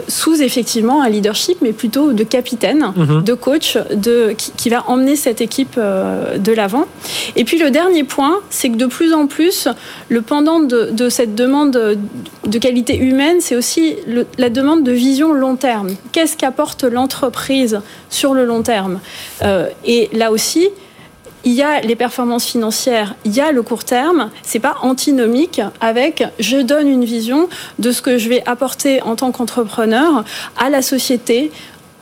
sous 0.09 0.43
effectivement 0.43 1.03
un 1.03 1.09
leadership, 1.09 1.59
mais 1.61 1.73
plutôt 1.73 2.13
de 2.13 2.25
capitaine, 2.25 2.93
mhm. 2.97 3.23
de 3.23 3.35
coach, 3.35 3.79
de, 3.95 4.35
qui, 4.57 4.69
va 4.69 4.89
emmener 4.89 5.17
cette 5.17 5.41
équipe 5.41 5.79
de 5.79 6.53
l'avant. 6.53 6.87
Et 7.37 7.45
puis 7.45 7.59
le 7.59 7.71
dernier 7.71 8.05
point, 8.05 8.41
c'est 8.51 8.69
que 8.71 8.77
de 8.77 8.87
plus 8.87 9.13
en 9.13 9.27
plus, 9.27 9.69
le 10.09 10.23
pendant 10.23 10.61
de, 10.61 11.09
cette 11.09 11.35
demande 11.35 11.99
de 12.47 12.59
qualité 12.59 12.97
humaine, 12.97 13.37
c'est 13.41 13.57
aussi 13.57 13.97
la 14.39 14.51
demande 14.51 14.83
de 14.83 14.93
vision 14.93 15.33
long 15.33 15.57
terme. 15.57 15.86
Qu'est-ce 16.13 16.37
qu'apporte 16.37 16.85
l'entreprise 16.85 17.81
sur 18.11 18.35
le 18.35 18.45
long 18.45 18.63
terme 18.63 19.01
euh, 19.43 19.69
Et 19.85 20.09
là 20.13 20.31
aussi, 20.31 20.69
il 21.45 21.53
y 21.53 21.63
a 21.63 21.81
les 21.81 21.95
performances 21.95 22.45
financières, 22.45 23.15
il 23.25 23.33
y 23.33 23.41
a 23.41 23.53
le 23.53 23.63
court 23.63 23.85
terme. 23.85 24.31
C'est 24.43 24.59
pas 24.59 24.77
antinomique 24.83 25.61
avec 25.81 26.25
je 26.41 26.57
donne 26.57 26.89
une 26.89 27.05
vision 27.05 27.49
de 27.79 27.93
ce 27.93 28.03
que 28.03 28.19
je 28.19 28.29
vais 28.29 28.43
apporter 28.47 29.01
en 29.03 29.15
tant 29.15 29.31
qu'entrepreneur 29.31 30.25
à 30.59 30.71
la 30.71 30.83
société, 30.83 31.53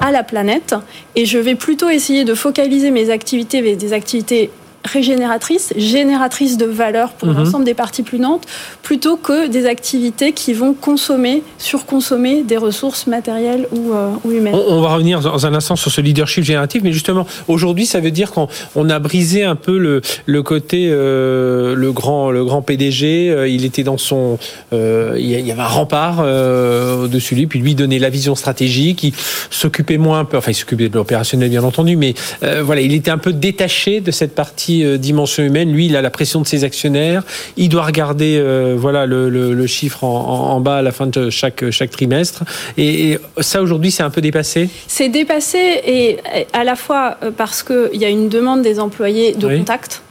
à 0.01 0.11
la 0.11 0.23
planète, 0.23 0.75
et 1.15 1.27
je 1.27 1.39
vais 1.39 1.55
plutôt 1.55 1.91
essayer 1.91 2.25
de 2.25 2.35
focaliser 2.35 2.91
mes 2.91 3.11
activités 3.11 3.77
des 3.77 3.93
activités 3.93 4.51
régénératrice, 4.85 5.73
génératrice 5.77 6.57
de 6.57 6.67
valeur 6.67 7.13
pour 7.13 7.29
mhm. 7.29 7.39
l'ensemble 7.39 7.65
des 7.65 7.75
parties 7.75 8.03
prenantes, 8.03 8.45
plutôt 8.83 9.17
que 9.17 9.49
des 9.49 9.67
activités 9.67 10.33
qui 10.33 10.53
vont 10.53 10.75
consommer, 10.75 11.43
surconsommer 11.59 12.43
des 12.43 12.59
ressources 12.59 13.07
matérielles 13.07 13.67
ou, 13.73 13.93
euh, 13.93 14.11
humaines. 14.31 14.55
On, 14.55 14.81
va 14.83 14.95
revenir 14.95 15.21
dans 15.21 15.47
un 15.47 15.55
instant 15.55 15.77
sur 15.77 15.91
ce 15.91 16.01
leadership 16.01 16.45
génératif, 16.45 16.83
mais 16.85 16.93
justement, 16.93 17.27
aujourd'hui, 17.49 17.87
ça 17.87 18.01
veut 18.01 18.11
dire 18.11 18.31
qu'on 18.31 18.91
a 18.91 18.99
brisé 18.99 19.45
un 19.45 19.57
peu 19.57 19.79
le, 19.79 20.03
le 20.27 20.43
côté, 20.43 20.89
euh, 20.91 21.75
le, 21.75 21.93
grand, 21.93 22.31
le 22.31 22.45
grand 22.45 22.61
PDG, 22.61 23.31
euh, 23.31 23.49
il 23.49 23.65
était 23.65 23.85
dans 23.85 23.99
son... 23.99 24.39
il 24.73 25.25
y 25.25 25.51
avait 25.51 25.61
un 25.61 25.67
rempart 25.67 26.21
au-dessus 26.21 27.35
de 27.35 27.41
lui, 27.41 27.47
puis 27.47 27.59
lui 27.59 27.75
donnait 27.75 27.99
la 27.99 28.11
vision 28.11 28.35
stratégique, 28.35 29.03
il 29.03 29.13
s'occupait 29.51 29.99
moins 29.99 30.21
un 30.21 30.25
peu, 30.25 30.37
enfin 30.37 30.51
il 30.51 30.55
s'occupait 30.55 30.89
de 30.89 30.95
l'opérationnel 30.95 31.49
bien 31.49 31.65
entendu, 31.65 31.97
mais 31.97 32.15
voilà, 32.63 32.81
il 32.83 32.93
était 32.93 33.11
un 33.11 33.19
peu 33.19 33.33
détaché 33.33 34.01
de 34.01 34.11
cette 34.11 34.35
partie 34.35 34.74
partie 34.83 34.99
dimension 34.99 35.43
humaine, 35.43 35.73
lui, 35.73 35.87
il 35.87 35.97
a 35.97 36.03
la 36.03 36.11
pression 36.11 36.41
de 36.41 36.47
ses 36.47 36.65
actionnaires. 36.65 37.23
Il 37.57 37.69
doit 37.69 37.85
regarder, 37.85 38.43
voilà, 38.77 39.07
le, 39.07 39.67
chiffre 39.67 40.05
en, 40.05 40.61
bas 40.61 40.77
à 40.77 40.83
la 40.83 40.93
fin 40.93 41.07
de 41.07 41.31
chaque 41.31 41.71
chaque 41.71 41.91
trimestre. 41.91 42.45
Et, 42.77 43.19
ça, 43.41 43.63
aujourd'hui, 43.63 43.91
c'est 43.91 44.03
un 44.03 44.11
peu 44.11 44.21
dépassé? 44.21 44.69
C'est 44.87 45.09
dépassé 45.09 45.59
et 45.87 46.19
à 46.53 46.65
la 46.65 46.77
fois 46.77 47.19
parce 47.37 47.63
qu'il 47.63 48.01
y 48.01 48.05
a 48.05 48.09
une 48.09 48.29
demande 48.29 48.63
des 48.63 48.81
employés 48.81 49.33
de 49.33 49.59
contact. 49.59 50.03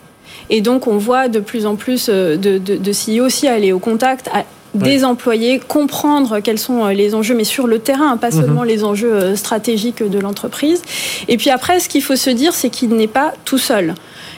Et 0.50 0.62
donc, 0.62 0.88
on 0.88 0.98
voit 0.98 1.30
de 1.30 1.40
plus 1.40 1.66
en 1.66 1.76
plus 1.76 2.10
de, 2.10 2.36
de, 2.36 2.58
de 2.58 2.92
CEO 2.92 3.26
aussi 3.26 3.48
aller 3.48 3.72
au 3.72 3.80
contact, 3.80 4.30
des 4.74 5.04
employés, 5.04 5.60
comprendre 5.60 6.40
quels 6.40 6.58
sont 6.58 6.86
euh, 6.86 6.94
les 6.94 7.16
enjeux, 7.16 7.36
mais 7.36 7.44
sur 7.44 7.68
le 7.68 7.80
terrain, 7.80 8.18
pas 8.18 8.32
mhm. 8.32 8.42
seulement 8.42 8.64
les 8.64 8.84
enjeux 8.84 9.14
euh, 9.14 9.36
stratégiques 9.36 10.04
de 10.04 10.20
l'entreprise. 10.20 10.82
Et 11.28 11.38
puis 11.38 11.50
après, 11.50 11.80
ce 11.80 11.90
qu'il 11.90 12.02
faut 12.02 12.16
se 12.16 12.30
dire, 12.30 12.54
c'est 12.54 12.70
qu'il 12.70 12.90
n'est 12.90 13.08
pas 13.08 13.34
tout 13.46 13.58
seul 13.58 13.94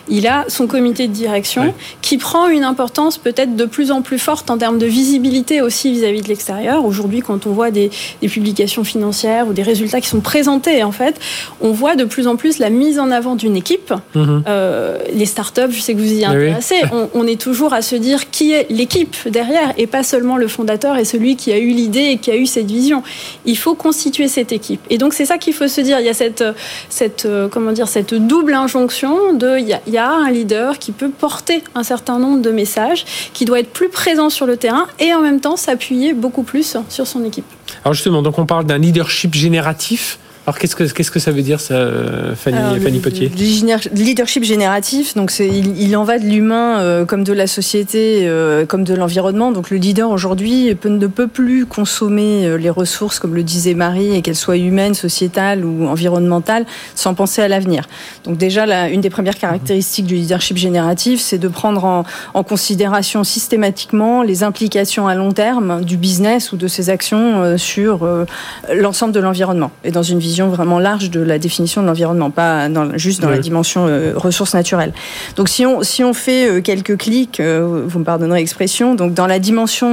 il 0.07 0.27
a 0.27 0.45
son 0.47 0.67
comité 0.67 1.07
de 1.07 1.13
direction 1.13 1.74
qui 2.01 2.17
prend 2.17 2.47
une 2.47 2.63
importance 2.63 3.17
peut-être 3.17 3.55
de 3.55 3.65
plus 3.65 3.91
en 3.91 4.01
plus 4.01 4.19
forte 4.19 4.50
en 4.50 4.57
termes 4.57 4.77
de 4.77 4.85
visibilité 4.85 5.62
aussi 5.62 5.91
vis-à-vis 5.91 6.21
de 6.21 6.27
l'extérieur. 6.27 6.85
Aujourd'hui, 6.85 7.21
quand 7.21 7.47
on 7.47 7.51
voit 7.51 7.71
des, 7.71 7.89
publications 8.25 8.83
financières 8.83 9.47
ou 9.47 9.53
des 9.53 9.63
résultats 9.63 10.01
qui 10.01 10.09
sont 10.09 10.19
présentés, 10.19 10.83
en 10.83 10.91
fait, 10.91 11.19
on 11.62 11.71
voit 11.71 11.95
de 11.95 12.03
plus 12.03 12.27
en 12.27 12.35
plus 12.35 12.59
la 12.59 12.69
mise 12.69 13.00
en 13.00 13.09
avant 13.12 13.35
d'une 13.35 13.55
équipe. 13.55 13.93
Mhm. 14.13 14.43
Euh, 14.47 14.97
les 15.13 15.25
startups, 15.25 15.71
je 15.71 15.79
sais 15.79 15.93
que 15.93 16.00
vous 16.00 16.12
y 16.12 16.25
intéressez, 16.25 16.81
on, 16.91 17.09
on, 17.13 17.27
est 17.27 17.39
toujours 17.39 17.74
à 17.74 17.81
se 17.81 17.95
dire 17.95 18.29
qui 18.31 18.51
est 18.51 18.67
l'équipe 18.69 19.15
derrière 19.29 19.74
et 19.77 19.88
pas 19.88 20.03
seulement 20.03 20.38
le 20.38 20.47
fondateur 20.47 20.97
et 20.97 21.05
celui 21.05 21.35
qui 21.35 21.53
a 21.53 21.57
eu 21.57 21.69
l'idée 21.69 22.07
et 22.12 22.17
qui 22.17 22.29
a 22.31 22.35
eu 22.35 22.45
cette 22.45 22.69
vision. 22.69 23.03
Il 23.45 23.57
faut 23.57 23.75
constituer 23.75 24.27
cette 24.27 24.51
équipe. 24.51 24.81
Et 24.89 24.97
donc 24.97 25.13
c'est 25.13 25.25
ça 25.25 25.38
qu'il 25.38 25.53
faut 25.53 25.67
se 25.67 25.81
dire. 25.81 26.00
Il 26.00 26.05
y 26.05 26.09
a 26.09 26.13
cette, 26.13 26.43
cette 26.89 27.25
euh, 27.25 27.47
comment 27.47 27.71
dire, 27.71 27.88
cette 27.88 28.13
double 28.13 28.53
injonction 28.53 29.33
de 29.33 29.59
il 29.59 29.67
y 29.67 29.74
a, 29.74 29.81
il 29.88 29.93
y 29.93 29.94
a 29.94 29.94
un 30.03 30.29
leader 30.31 30.79
qui 30.79 30.91
peut 30.91 31.09
porter 31.09 31.63
un 31.73 31.83
certain 31.83 32.19
nombre 32.19 32.41
de 32.41 32.51
messages, 32.51 33.05
qui 33.33 33.45
doit 33.45 33.59
être 33.59 33.71
plus 33.71 33.89
présent 33.89 34.29
sur 34.29 34.45
le 34.45 34.57
terrain 34.57 34.87
et 34.99 35.13
en 35.13 35.21
même 35.21 35.39
temps 35.39 35.55
s'appuyer 35.55 36.13
beaucoup 36.13 36.43
plus 36.43 36.77
sur 36.89 37.07
son 37.07 37.23
équipe. 37.23 37.45
Alors 37.83 37.93
justement, 37.93 38.21
donc 38.21 38.37
on 38.39 38.45
parle 38.45 38.65
d'un 38.65 38.77
leadership 38.77 39.33
génératif. 39.33 40.19
Alors 40.47 40.59
qu'est-ce 40.59 40.75
que 40.75 40.83
qu'est-ce 40.83 41.09
que 41.09 41.19
ça 41.19 41.31
veut 41.31 41.41
dire 41.41 41.59
ça, 41.59 41.87
Fanny, 42.35 42.79
Fanny 42.79 42.99
Potier 42.99 43.31
Leadership 43.93 44.43
génératif, 44.43 45.15
donc 45.15 45.31
c'est 45.31 45.47
il, 45.47 45.97
en 45.97 46.03
va 46.03 46.19
de 46.19 46.25
l'humain 46.25 46.79
euh, 46.79 47.03
comme 47.03 47.23
de 47.23 47.33
la 47.33 47.47
société, 47.47 48.27
euh, 48.27 48.65
comme 48.67 48.83
de 48.83 48.93
l'environnement. 48.93 49.51
Donc 49.51 49.71
le 49.71 49.77
leader 49.77 50.11
aujourd'hui 50.11 50.77
ne 50.85 51.07
peut 51.07 51.27
plus 51.27 51.65
consommer 51.65 52.45
euh, 52.45 52.57
les 52.57 52.69
ressources, 52.69 53.17
comme 53.17 53.33
le 53.33 53.41
disait 53.41 53.73
Marie, 53.73 54.15
et 54.15 54.21
qu'elles 54.21 54.35
soient 54.35 54.57
humaines, 54.57 54.93
sociétales 54.93 55.65
ou 55.65 55.87
environnementales, 55.87 56.65
sans 56.93 57.15
penser 57.15 57.41
à 57.41 57.47
l'avenir. 57.47 57.87
Donc 58.23 58.37
déjà, 58.37 58.87
une 58.89 59.01
des 59.01 59.09
premières 59.09 59.39
caractéristiques 59.39 60.05
du 60.05 60.15
leadership 60.15 60.57
génératif, 60.57 61.21
c'est 61.21 61.39
de 61.39 61.47
prendre 61.47 61.85
en, 61.85 62.03
en, 62.35 62.43
considération 62.43 63.23
systématiquement 63.23 64.21
les 64.21 64.43
implications 64.43 65.07
à 65.07 65.15
long 65.15 65.31
terme 65.31 65.83
du 65.83 65.97
business 65.97 66.51
ou 66.51 66.57
de 66.57 66.67
ses 66.67 66.91
actions 66.91 67.57
sur 67.57 68.07
l'ensemble 68.71 69.13
de 69.13 69.19
l'environnement. 69.19 69.71
Et 69.83 69.91
dans 69.91 70.03
une 70.03 70.19
vision 70.19 70.35
vraiment 70.44 70.80
large 70.80 71.10
de 71.10 71.22
la 71.22 71.39
définition 71.39 71.82
de 71.82 71.88
l'environnement, 71.88 72.30
pas 72.30 72.70
dans, 72.70 72.98
juste 72.98 73.22
dans 73.22 73.30
la 73.30 73.39
dimension 73.39 73.88
euh, 73.88 74.13
ressources 74.15 74.54
naturelles. 74.54 74.94
Donc 75.36 75.50
si 75.50 75.65
on, 75.65 75.84
si 75.84 76.04
on 76.04 76.13
fait 76.13 76.50
euh, 76.50 76.62
quelques 76.62 76.98
clics, 76.98 77.39
euh, 77.39 77.84
vous 77.88 78.00
me 78.00 78.04
pardonnerez 78.04 78.39
l'expression, 78.39 78.96
donc 78.96 79.13
dans 79.13 79.27
la 79.27 79.39
dimension, 79.39 79.86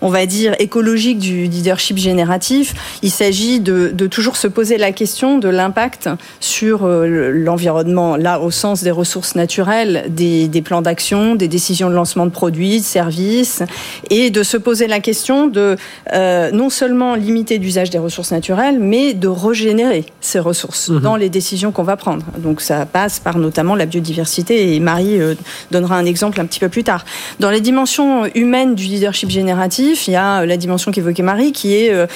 on 0.00 0.08
va 0.08 0.26
dire, 0.26 0.54
écologique 0.58 1.18
du 1.18 1.44
leadership 1.44 1.98
génératif, 1.98 2.74
il 3.02 3.10
s'agit 3.10 3.60
de, 3.60 3.90
de, 3.92 4.06
toujours 4.06 4.36
se 4.36 4.48
poser 4.48 4.78
la 4.78 4.92
question 4.92 5.38
de 5.38 5.48
l'impact 5.48 6.08
sur 6.40 6.86
l'environnement, 6.86 8.16
là 8.16 8.40
au 8.40 8.50
sens 8.50 8.82
des 8.82 8.90
ressources 8.90 9.34
naturelles, 9.34 10.06
des, 10.08 10.48
des 10.48 10.62
plans 10.62 10.82
d'action, 10.82 11.34
des 11.34 11.48
décisions 11.48 11.90
de 11.90 11.94
lancement 11.94 12.26
de 12.26 12.30
produits, 12.30 12.80
de 12.80 12.84
services, 12.84 13.62
et 14.10 14.30
de 14.30 14.42
se 14.42 14.56
poser 14.56 14.86
la 14.86 15.00
question 15.00 15.46
de 15.46 15.76
non 16.12 16.70
seulement 16.70 17.14
limiter 17.14 17.58
l'usage 17.58 17.90
des 17.90 17.98
ressources 17.98 18.32
naturelles, 18.32 18.78
mais 18.78 19.14
de 19.14 19.28
régénérer 19.28 19.73
ces 20.20 20.38
ressources 20.38 20.88
mhm. 20.88 21.00
dans 21.00 21.16
les 21.16 21.28
décisions 21.28 21.72
qu'on 21.72 21.82
va 21.82 21.96
prendre. 21.96 22.24
Donc 22.38 22.60
ça 22.60 22.86
passe 22.86 23.18
par 23.18 23.38
notamment 23.38 23.74
la 23.74 23.86
biodiversité 23.86 24.74
et 24.74 24.80
Marie 24.80 25.20
euh, 25.20 25.34
donnera 25.70 25.96
un 25.96 26.04
exemple 26.04 26.40
un 26.40 26.46
petit 26.46 26.60
peu 26.60 26.68
plus 26.68 26.84
tard. 26.84 27.04
Dans 27.40 27.50
les 27.50 27.60
dimensions 27.60 28.26
humaines 28.34 28.74
du 28.74 28.84
leadership 28.84 29.30
génératif, 29.30 30.08
il 30.08 30.12
y 30.12 30.16
a 30.16 30.46
la 30.46 30.56
dimension 30.56 30.92
qu'évoquait 30.92 31.22
Marie 31.22 31.52
qui 31.52 31.74
est 31.74 31.90
euh, 31.90 32.06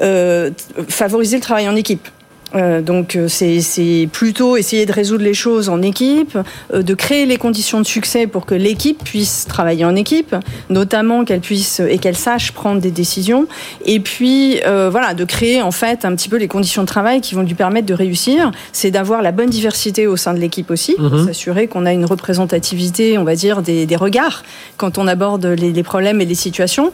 euh, 0.00 0.50
favoriser 0.88 1.36
le 1.36 1.42
travail 1.42 1.68
en 1.68 1.76
équipe. 1.76 2.08
Euh, 2.54 2.80
donc 2.80 3.16
euh, 3.16 3.26
c'est 3.28 4.08
plutôt 4.12 4.56
essayer 4.56 4.86
de 4.86 4.92
résoudre 4.92 5.24
les 5.24 5.34
choses 5.34 5.68
en 5.68 5.82
équipe, 5.82 6.38
euh, 6.72 6.82
de 6.82 6.94
créer 6.94 7.26
les 7.26 7.36
conditions 7.36 7.80
de 7.80 7.86
succès 7.86 8.26
pour 8.26 8.46
que 8.46 8.54
l'équipe 8.54 9.02
puisse 9.02 9.46
travailler 9.48 9.84
en 9.84 9.96
équipe, 9.96 10.36
notamment 10.70 11.24
qu'elle 11.24 11.40
puisse 11.40 11.80
et 11.80 11.98
qu'elle 11.98 12.16
sache 12.16 12.52
prendre 12.52 12.80
des 12.80 12.90
décisions, 12.90 13.46
et 13.84 14.00
puis 14.00 14.60
voilà 14.64 15.14
de 15.14 15.24
créer 15.24 15.62
en 15.62 15.70
fait 15.70 16.04
un 16.04 16.14
petit 16.14 16.28
peu 16.28 16.36
les 16.36 16.48
conditions 16.48 16.82
de 16.82 16.86
travail 16.86 17.20
qui 17.20 17.34
vont 17.34 17.42
lui 17.42 17.54
permettre 17.54 17.86
de 17.86 17.94
réussir. 17.94 18.50
C'est 18.72 18.90
d'avoir 18.90 19.22
la 19.22 19.32
bonne 19.32 19.50
diversité 19.50 20.06
au 20.06 20.16
sein 20.16 20.34
de 20.34 20.38
l'équipe 20.38 20.70
aussi, 20.70 20.96
mhm. 20.98 21.26
s'assurer 21.26 21.66
qu'on 21.66 21.86
a 21.86 21.92
une 21.92 22.04
représentativité, 22.04 23.18
on 23.18 23.24
va 23.24 23.34
dire 23.34 23.62
des, 23.62 23.86
des 23.86 23.96
regards 23.96 24.42
quand 24.76 24.98
on 24.98 25.06
aborde 25.06 25.44
les, 25.46 25.72
les, 25.72 25.82
problèmes 25.82 26.20
et 26.20 26.24
les 26.24 26.34
situations. 26.34 26.92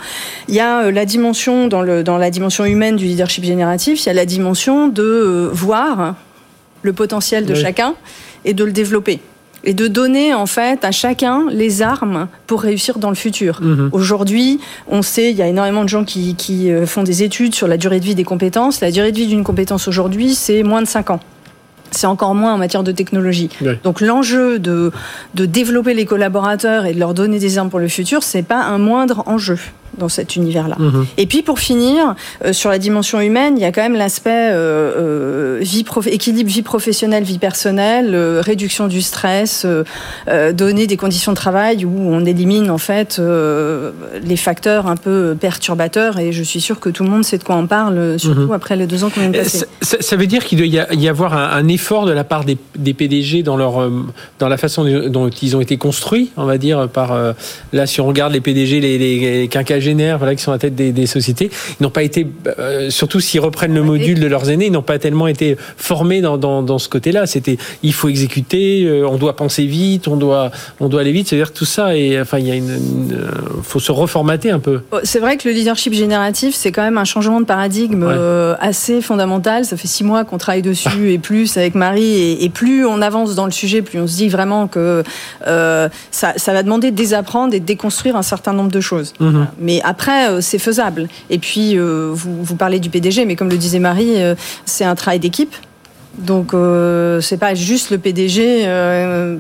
Il 0.49 0.55
y 0.55 0.61
a 0.61 0.91
la 0.91 1.05
dimension 1.05 1.69
dans 1.69 1.83
le 1.83 2.03
dans 2.03 2.19
la 2.19 2.31
dimension 2.31 2.65
humaine 2.65 2.97
du 2.97 3.05
leadership 3.05 3.45
génératif, 3.45 4.05
il 4.05 4.07
y 4.07 4.11
a 4.11 4.15
la 4.15 4.27
dimension 4.27 4.89
de 4.89 5.50
voir 5.53 6.15
le 6.83 6.93
potentiel 6.93 7.47
de 7.47 7.55
chacun 7.55 7.95
et 8.45 8.55
de 8.55 8.65
le 8.65 8.73
développer 8.73 9.21
et 9.65 9.75
de 9.75 9.89
donner 9.89 10.35
en 10.35 10.47
fait 10.47 10.85
à 10.85 10.91
chacun 10.91 11.47
les 11.51 11.83
armes 11.83 12.29
pour 12.47 12.63
réussir 12.63 12.99
dans 12.99 13.11
le 13.11 13.15
futur. 13.15 13.61
Mhm. 13.61 13.91
Aujourd'hui, 13.93 14.61
on 14.89 15.03
sait, 15.03 15.31
il 15.31 15.37
y 15.37 15.43
a 15.43 15.49
énormément 15.49 15.85
de 15.85 15.89
gens 15.89 16.05
qui, 16.05 16.35
qui, 16.35 16.71
euh, 16.71 16.87
font 16.87 17.03
des 17.03 17.23
études 17.23 17.55
sur 17.55 17.69
la 17.69 17.77
durée 17.77 18.01
de 18.01 18.05
vie 18.05 18.15
des 18.15 18.25
compétences. 18.25 18.81
La 18.81 18.91
durée 18.91 19.13
de 19.13 19.17
vie 19.17 19.27
d'une 19.27 19.45
compétence 19.45 19.89
aujourd'hui, 19.89 20.35
c'est 20.35 20.63
moins 20.63 20.83
de 20.83 20.87
5 20.87 21.11
ans. 21.11 21.21
C'est 21.91 22.07
encore 22.07 22.35
moins 22.35 22.55
en 22.55 22.59
matière 22.59 22.85
de 22.85 22.93
technologie. 22.93 23.51
Donc 23.83 24.01
l'enjeu 24.01 24.61
de, 24.61 24.93
de 25.35 25.45
développer 25.45 25.93
les 25.93 26.07
collaborateurs 26.07 26.87
et 26.87 26.95
de 26.95 27.01
leur 27.01 27.15
donner 27.15 27.41
des 27.41 27.59
armes 27.59 27.69
pour 27.69 27.81
le 27.81 27.89
futur, 27.89 28.23
c'est 28.23 28.45
pas 28.45 28.63
un 28.63 28.79
moindre 28.79 29.25
enjeu 29.27 29.59
dans 29.99 30.09
cet 30.09 30.37
univers-là. 30.37 30.77
Mhm. 30.79 31.07
Et 31.17 31.27
puis 31.27 31.43
pour 31.43 31.59
finir, 31.59 32.15
euh, 32.45 32.53
sur 32.53 32.71
la 32.71 32.79
dimension 32.79 33.21
humaine, 33.21 33.55
il 33.57 33.63
y 33.63 33.65
a 33.65 33.73
quand 33.73 33.83
même 33.83 33.95
l'aspect 33.95 34.31
euh, 34.31 34.93
euh 34.97 35.59
vie 35.61 35.85
équilibre 36.07 36.49
vie 36.49 36.63
professionnelle, 36.63 37.25
vie 37.25 37.39
personnelle, 37.39 38.15
euh, 38.15 38.41
réduction 38.45 38.87
du 38.87 39.03
stress, 39.03 39.67
donner 40.55 40.87
des 40.87 40.97
conditions 40.97 41.33
de 41.33 41.37
travail 41.37 41.85
où 41.85 41.93
on 41.99 42.25
élimine 42.25 42.71
en 42.71 42.79
fait 42.79 43.21
les 44.25 44.37
facteurs 44.37 44.87
un 44.87 44.97
peu 44.97 45.37
perturbateurs. 45.39 46.19
Et 46.19 46.33
je 46.33 46.43
suis 46.43 46.61
sûre 46.61 46.81
que 46.81 46.89
tout 46.89 47.05
le 47.05 47.11
monde 47.11 47.25
sait 47.25 47.39
de 47.39 47.45
quoi 47.45 47.57
on 47.57 47.67
parle, 47.67 48.19
surtout 48.19 48.41
mhm. 48.43 48.53
après 48.53 48.77
les 48.77 48.87
deux 48.87 49.05
ans 49.05 49.11
qu'on 49.11 49.21
vient 49.21 49.31
de 49.31 49.39
passer. 49.39 49.67
Ça, 49.83 49.97
ça, 50.01 50.17
veut 50.17 50.27
dire 50.27 50.45
qu'il 50.45 50.59
doit 50.59 50.67
y 50.67 51.09
avoir 51.09 51.35
un, 51.35 51.59
un, 51.59 51.69
effort 51.69 52.07
de 52.07 52.13
la 52.13 52.25
part 52.25 52.45
des, 52.45 52.57
des, 52.77 52.95
PDG 52.95 53.43
dans 53.43 53.57
leur 53.57 53.91
dans 54.39 54.49
la 54.49 54.57
façon 54.57 54.85
dont 55.09 55.29
ils 55.29 55.57
ont 55.57 55.61
été 55.61 55.77
construits, 55.77 56.31
on 56.37 56.45
va 56.45 56.59
dire 56.59 56.89
par 56.89 57.17
là 57.73 57.87
si 57.87 58.01
on 58.01 58.07
regarde 58.07 58.33
les 58.33 58.41
PDG, 58.41 58.81
les, 58.81 58.99
les 58.99 59.49
génères, 59.81 60.19
voilà, 60.19 60.35
qui 60.35 60.43
sont 60.43 60.53
à 60.53 60.55
la 60.55 60.59
tête 60.59 60.75
des, 60.75 61.07
sociétés, 61.07 61.51
ils 61.79 61.83
n'ont 61.83 61.91
pas 61.91 62.03
été, 62.03 62.27
euh, 62.59 62.91
surtout 62.91 63.21
s'ils 63.21 63.41
reprennent 63.41 63.75
le 63.75 63.83
module 63.83 64.21
de 64.21 64.27
leurs 64.27 64.51
aînés, 64.51 64.67
ils 64.67 64.73
n'ont 64.73 64.83
pas 64.83 64.99
tellement 64.99 65.27
été 65.27 65.57
formés 65.77 66.21
dans, 66.21 66.39
dans, 66.39 66.79
ce 66.79 66.89
côté-là. 66.89 67.27
C'était, 67.27 67.59
il 67.83 67.93
faut 67.93 68.09
exécuter, 68.09 68.85
euh, 68.85 69.09
on 69.09 69.17
doit 69.17 69.37
penser 69.37 69.65
vite, 69.65 70.09
on 70.09 70.17
doit, 70.17 70.51
on 70.79 70.89
doit 70.89 71.01
aller 71.01 71.13
vite. 71.13 71.29
C'est-à-dire 71.29 71.53
que 71.53 71.59
tout 71.59 71.65
ça, 71.65 71.97
et 71.97 72.21
enfin, 72.21 72.39
il 72.39 72.47
y 72.47 72.51
a 72.51 72.55
une, 72.55 72.71
euh, 73.13 73.31
faut 73.63 73.81
se 73.81 73.93
reformater 73.93 74.51
un 74.51 74.59
peu. 74.59 74.81
Oh, 74.93 74.99
c'est 75.03 75.19
vrai 75.19 75.37
que 75.37 75.49
le 75.49 75.55
leadership 75.55 75.93
génératif, 75.93 76.55
c'est 76.55 76.73
quand 76.73 76.83
même 76.83 76.99
un 76.99 77.05
changement 77.05 77.41
de 77.41 77.47
paradigme 77.47 78.07
assez 78.61 79.01
fondamental. 79.01 79.65
Ça 79.65 79.77
fait 79.77 79.89
six 79.89 80.05
mois 80.05 80.25
qu'on 80.25 80.39
travaille 80.39 80.63
dessus 80.63 81.13
et 81.13 81.19
plus 81.19 81.57
avec 81.57 81.75
Marie, 81.75 82.43
et, 82.43 82.49
plus 82.51 82.85
on 82.85 83.01
avance 83.01 83.35
dans 83.35 83.47
le 83.47 83.53
sujet, 83.53 83.83
plus 83.83 84.01
on 84.01 84.07
se 84.07 84.17
dit 84.17 84.29
vraiment 84.29 84.67
que 84.67 85.03
ça, 86.11 86.33
ça, 86.37 86.53
va 86.53 86.63
demander 86.63 86.91
de 86.91 86.97
désapprendre 86.97 87.55
et 87.55 87.61
de 87.61 87.65
déconstruire 87.65 88.17
un 88.17 88.23
certain 88.23 88.53
nombre 88.53 88.71
de 88.71 88.81
choses. 88.81 89.15
Mhm. 89.21 89.47
Mais 89.59 89.70
après, 89.85 90.29
euh, 90.29 90.41
c'est 90.41 90.59
faisable. 90.59 91.09
Et 91.29 91.39
puis, 91.39 91.79
euh, 91.79 92.11
vous, 92.13 92.43
vous, 92.43 92.57
parlez 92.57 92.81
du 92.81 92.91
PDG, 92.91 93.25
mais 93.25 93.37
comme 93.37 93.51
le 93.51 93.57
disait 93.57 93.79
Marie, 93.79 94.23
euh, 94.23 94.35
c'est 94.65 94.85
un 94.85 94.95
travail 94.95 95.21
d'équipe. 95.21 95.55
Donc 96.19 96.55
euh, 96.55 97.21
c'est 97.21 97.37
pas 97.37 97.55
juste 97.55 97.91
le 97.91 97.99
PDG 97.99 98.67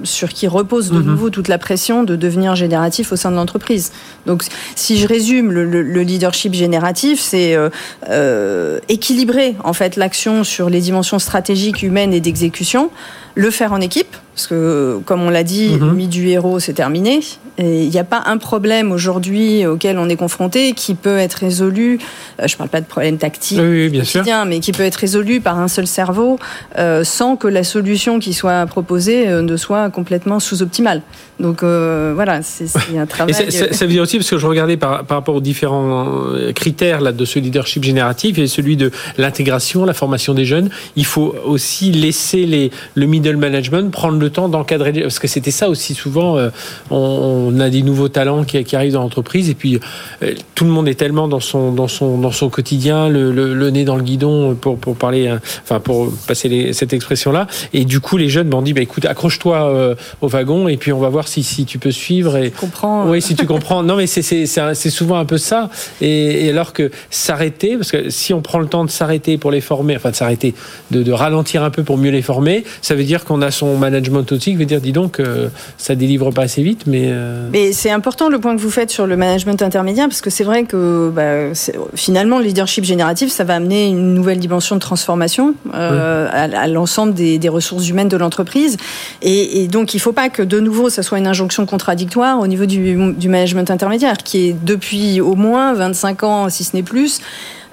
sur 0.04 0.28
qui 0.28 0.46
repose 0.46 0.90
de 0.90 1.00
mhm. 1.00 1.06
nouveau 1.06 1.28
toute 1.28 1.48
la 1.48 1.58
pression 1.58 2.04
de 2.04 2.14
devenir 2.14 2.54
génératif 2.54 3.10
au 3.10 3.16
sein 3.16 3.32
de 3.32 3.36
l'entreprise. 3.36 3.90
Donc 4.24 4.44
si 4.76 4.96
je 4.96 5.08
résume 5.08 5.50
le, 5.50 6.02
leadership 6.02 6.54
génératif, 6.54 7.18
c'est 7.20 7.56
équilibrer 8.88 9.56
en 9.64 9.72
fait 9.72 9.96
l'action 9.96 10.44
sur 10.44 10.70
les 10.70 10.80
dimensions 10.80 11.18
stratégiques, 11.18 11.82
humaines 11.82 12.14
et 12.14 12.20
d'exécution 12.20 12.90
le 13.34 13.50
faire 13.50 13.72
en 13.72 13.80
équipe, 13.80 14.16
parce 14.34 14.46
que, 14.46 15.00
comme 15.04 15.22
on 15.22 15.30
l'a 15.30 15.42
dit, 15.42 15.76
le 15.76 15.86
mhm. 15.86 15.94
mythe 15.94 16.10
du 16.10 16.28
héros, 16.28 16.60
c'est 16.60 16.72
terminé. 16.72 17.20
Et 17.58 17.84
il 17.84 17.90
n'y 17.90 17.98
a 17.98 18.04
pas 18.04 18.22
un 18.26 18.38
problème 18.38 18.90
aujourd'hui 18.92 19.66
auquel 19.66 19.98
on 19.98 20.08
est 20.08 20.16
confronté 20.16 20.72
qui 20.72 20.94
peut 20.94 21.18
être 21.18 21.34
résolu, 21.34 21.98
euh, 22.40 22.46
je 22.46 22.54
ne 22.54 22.58
parle 22.58 22.70
pas 22.70 22.80
de 22.80 22.86
problème 22.86 23.18
tactique, 23.18 23.60
oui, 23.60 23.88
bien 23.90 24.04
sûr. 24.04 24.24
mais 24.46 24.60
qui 24.60 24.72
peut 24.72 24.84
être 24.84 24.96
résolu 24.96 25.40
par 25.40 25.58
un 25.58 25.68
seul 25.68 25.86
cerveau 25.86 26.38
euh, 26.78 27.04
sans 27.04 27.36
que 27.36 27.48
la 27.48 27.64
solution 27.64 28.18
qui 28.18 28.32
soit 28.32 28.64
proposée 28.66 29.28
euh, 29.28 29.42
ne 29.42 29.56
soit 29.56 29.90
complètement 29.90 30.40
sous-optimale. 30.40 31.02
Donc 31.40 31.62
voilà, 31.62 32.42
c'est 32.42 32.66
un 32.96 33.06
travail. 33.06 33.34
Et 33.38 33.50
ça, 33.50 33.72
ça, 33.72 33.86
veut 33.86 33.92
dire 33.92 34.02
aussi, 34.02 34.18
parce 34.18 34.30
que 34.30 34.38
je 34.38 34.46
regardais 34.46 34.76
par, 34.76 35.04
par 35.04 35.18
rapport 35.18 35.34
aux 35.34 35.40
différents 35.40 36.22
critères 36.54 37.00
là, 37.00 37.12
de 37.12 37.24
ce 37.24 37.38
leadership 37.38 37.82
génératif, 37.84 38.38
et 38.38 38.46
celui 38.46 38.76
de 38.76 38.90
l'intégration, 39.18 39.84
la 39.84 39.94
formation 39.94 40.34
des 40.34 40.44
jeunes, 40.44 40.70
il 40.96 41.04
faut 41.04 41.34
aussi 41.44 41.92
laisser 41.92 42.46
les, 42.46 42.70
le 42.94 43.06
middle 43.06 43.36
management 43.36 43.90
prendre 43.90 44.18
le 44.18 44.30
temps 44.30 44.48
d'encadrer, 44.48 44.92
parce 44.92 45.18
que 45.18 45.28
c'était 45.28 45.50
ça 45.50 45.68
aussi 45.68 45.94
souvent, 45.94 46.38
on 46.90 47.30
on 47.50 47.60
a 47.60 47.70
des 47.70 47.82
nouveaux 47.82 48.08
talents 48.08 48.44
qui, 48.44 48.76
arrivent 48.76 48.92
dans 48.92 49.02
l'entreprise 49.02 49.50
et 49.50 49.54
puis 49.54 49.80
euh, 50.22 50.34
tout 50.54 50.64
le 50.64 50.70
monde 50.70 50.88
est 50.88 50.94
tellement 50.94 51.28
dans 51.28 51.40
son 51.40 51.72
dans 51.72 51.88
son 51.88 52.18
dans 52.18 52.30
son 52.30 52.48
quotidien, 52.48 53.08
le, 53.08 53.70
nez 53.70 53.84
dans 53.84 53.96
le 53.96 54.02
guidon 54.02 54.54
pour 54.54 54.78
pour 54.78 54.96
parler, 54.96 55.28
hein, 55.28 55.40
enfin 55.62 55.80
pour 55.80 56.12
passer 56.26 56.72
cette 56.72 56.92
expression 56.92 57.32
là. 57.32 57.46
Et 57.72 57.84
du 57.84 58.00
coup, 58.00 58.16
les 58.16 58.28
jeunes 58.28 58.48
m'ont 58.48 58.62
dit, 58.62 58.72
bah 58.72 58.80
écoute, 58.80 59.04
accroche-toi 59.04 59.56
euh, 59.56 59.94
au 60.20 60.28
wagon 60.28 60.68
et 60.68 60.76
puis 60.76 60.92
on 60.92 61.00
va 61.00 61.08
voir 61.08 61.28
si 61.30 61.42
si 61.42 61.64
tu 61.64 61.78
peux 61.78 61.90
suivre 61.90 62.36
et 62.36 62.50
comprends. 62.50 63.08
Oui, 63.08 63.22
si 63.22 63.34
tu 63.34 63.46
comprends. 63.46 63.82
Non, 63.82 63.96
mais 63.96 64.06
c'est 64.06 64.46
souvent 64.90 65.16
un 65.16 65.24
peu 65.24 65.38
ça. 65.38 65.70
Et, 66.00 66.48
alors 66.50 66.72
que 66.72 66.90
s'arrêter, 67.10 67.76
parce 67.76 67.90
que 67.90 68.10
si 68.10 68.34
on 68.34 68.42
prend 68.42 68.58
le 68.58 68.66
temps 68.66 68.84
de 68.84 68.90
s'arrêter 68.90 69.38
pour 69.38 69.50
les 69.50 69.60
former, 69.60 69.96
enfin 69.96 70.10
de 70.10 70.16
s'arrêter, 70.16 70.54
de, 70.90 71.02
de, 71.02 71.12
ralentir 71.12 71.62
un 71.62 71.70
peu 71.70 71.82
pour 71.82 71.98
mieux 71.98 72.10
les 72.10 72.22
former, 72.22 72.64
ça 72.82 72.94
veut 72.94 73.04
dire 73.04 73.24
qu'on 73.24 73.42
a 73.42 73.50
son 73.50 73.76
management 73.76 74.30
aussi 74.32 74.50
qui 74.50 74.56
veut 74.56 74.64
dire, 74.64 74.80
dis 74.80 74.92
donc, 74.92 75.20
euh, 75.20 75.48
ça 75.78 75.94
délivre 75.94 76.30
pas 76.30 76.42
assez 76.42 76.62
vite, 76.62 76.84
mais 76.86 77.10
mais 77.52 77.72
c'est 77.72 77.90
important 77.90 78.28
le 78.28 78.38
point 78.38 78.56
que 78.56 78.60
vous 78.60 78.70
faites 78.70 78.90
sur 78.90 79.06
le 79.06 79.16
management 79.16 79.60
intermédiaire, 79.62 80.08
parce 80.08 80.20
que 80.20 80.30
c'est 80.30 80.44
vrai 80.44 80.64
que 80.64 81.10
bah, 81.14 81.54
finalement, 81.94 82.38
le 82.38 82.44
leadership 82.44 82.84
génératif, 82.84 83.30
ça 83.30 83.44
va 83.44 83.56
amener 83.56 83.88
une 83.88 84.14
nouvelle 84.14 84.38
dimension 84.38 84.76
de 84.76 84.80
transformation 84.80 85.54
euh, 85.74 86.28
à, 86.32 86.66
l'ensemble 86.66 87.14
des, 87.14 87.48
ressources 87.48 87.88
humaines 87.88 88.08
de 88.08 88.16
l'entreprise. 88.16 88.76
Et, 89.22 89.66
donc, 89.68 89.94
il 89.94 89.96
ne 89.96 90.02
faut 90.02 90.12
pas 90.12 90.28
que 90.28 90.42
de 90.42 90.60
nouveau, 90.60 90.88
ça 90.88 91.02
soit 91.02 91.18
une 91.20 91.26
injonction 91.26 91.66
contradictoire 91.66 92.40
au 92.40 92.46
niveau 92.46 92.66
du, 92.66 93.12
du 93.14 93.28
management 93.28 93.70
intermédiaire, 93.70 94.16
qui 94.16 94.48
est 94.48 94.56
depuis 94.64 95.20
au 95.20 95.36
moins 95.36 95.74
25 95.74 96.22
ans, 96.24 96.48
si 96.48 96.64
ce 96.64 96.74
n'est 96.74 96.82
plus, 96.82 97.20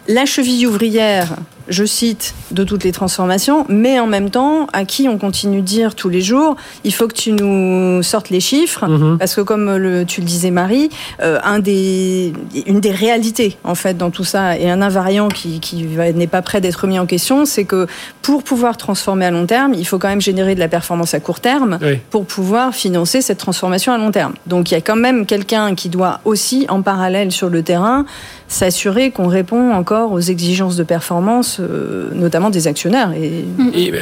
la 0.08 0.26
cheville 0.26 0.68
ouvrière 0.68 1.36
je 1.70 1.86
cite, 1.86 2.34
de 2.52 2.64
toutes 2.64 2.84
les 2.84 2.92
transformations, 2.92 3.66
mais 3.70 4.00
en 4.00 4.08
même 4.08 4.30
temps, 4.30 4.68
à 4.74 4.86
qui 4.86 5.08
on 5.10 5.18
continue 5.18 5.62
de 5.62 5.66
dire 5.66 5.96
tous 5.96 6.10
les 6.10 6.22
jours, 6.22 6.56
il 6.84 6.94
faut 6.94 7.08
que 7.08 7.14
tu 7.14 7.32
nous 7.32 8.02
sortes 8.04 8.30
les 8.30 8.40
chiffres, 8.40 8.88
mhm. 8.88 9.18
parce 9.18 9.36
que 9.36 9.42
comme 9.42 9.76
le, 9.76 10.06
tu 10.06 10.22
le 10.22 10.28
disais 10.28 10.52
Marie, 10.52 10.90
euh, 11.22 11.40
un 11.44 11.60
des, 11.60 12.34
une 12.66 12.80
des 12.80 12.92
réalités 12.92 13.58
en 13.64 13.76
fait 13.76 13.98
dans 13.98 14.10
tout 14.10 14.24
ça, 14.24 14.58
et 14.58 14.70
un 14.70 14.82
invariant 14.82 15.28
qui, 15.28 15.60
qui 15.60 15.84
n'est 15.84 16.28
pas 16.28 16.42
prêt 16.42 16.62
d'être 16.62 16.88
mis 16.88 17.00
en 17.00 17.06
question, 17.06 17.46
c'est 17.46 17.66
que 17.66 17.88
pour 18.22 18.44
pouvoir 18.44 18.78
transformer 18.78 19.26
à 19.26 19.32
long 19.32 19.46
terme, 19.46 19.74
il 19.74 19.86
faut 19.86 20.00
quand 20.00 20.10
même 20.10 20.22
générer 20.22 20.56
de 20.56 20.60
la 20.60 20.68
performance 20.68 21.14
à 21.14 21.20
court 21.20 21.40
terme 21.40 21.80
pour 22.10 22.26
pouvoir 22.26 22.74
financer 22.74 23.22
cette 23.22 23.38
transformation 23.38 23.94
à 23.94 23.98
long 23.98 24.12
terme. 24.12 24.34
Donc 24.46 24.72
il 24.72 24.74
y 24.74 24.78
a 24.78 24.82
quand 24.82 24.96
même 24.96 25.26
quelqu'un 25.26 25.76
qui 25.76 25.90
doit 25.90 26.20
aussi, 26.26 26.66
en 26.70 26.82
parallèle 26.82 27.32
sur 27.32 27.50
le 27.50 27.64
terrain, 27.64 28.06
s'assurer 28.48 29.12
qu'on 29.12 29.28
répond 29.28 29.72
encore 29.72 30.12
aux 30.12 30.20
exigences 30.20 30.76
de 30.76 30.84
performance 30.84 31.57
euh, 31.60 32.10
notamment 32.14 32.50
des 32.50 32.68
actionnaires. 32.68 33.12
Et... 33.14 33.46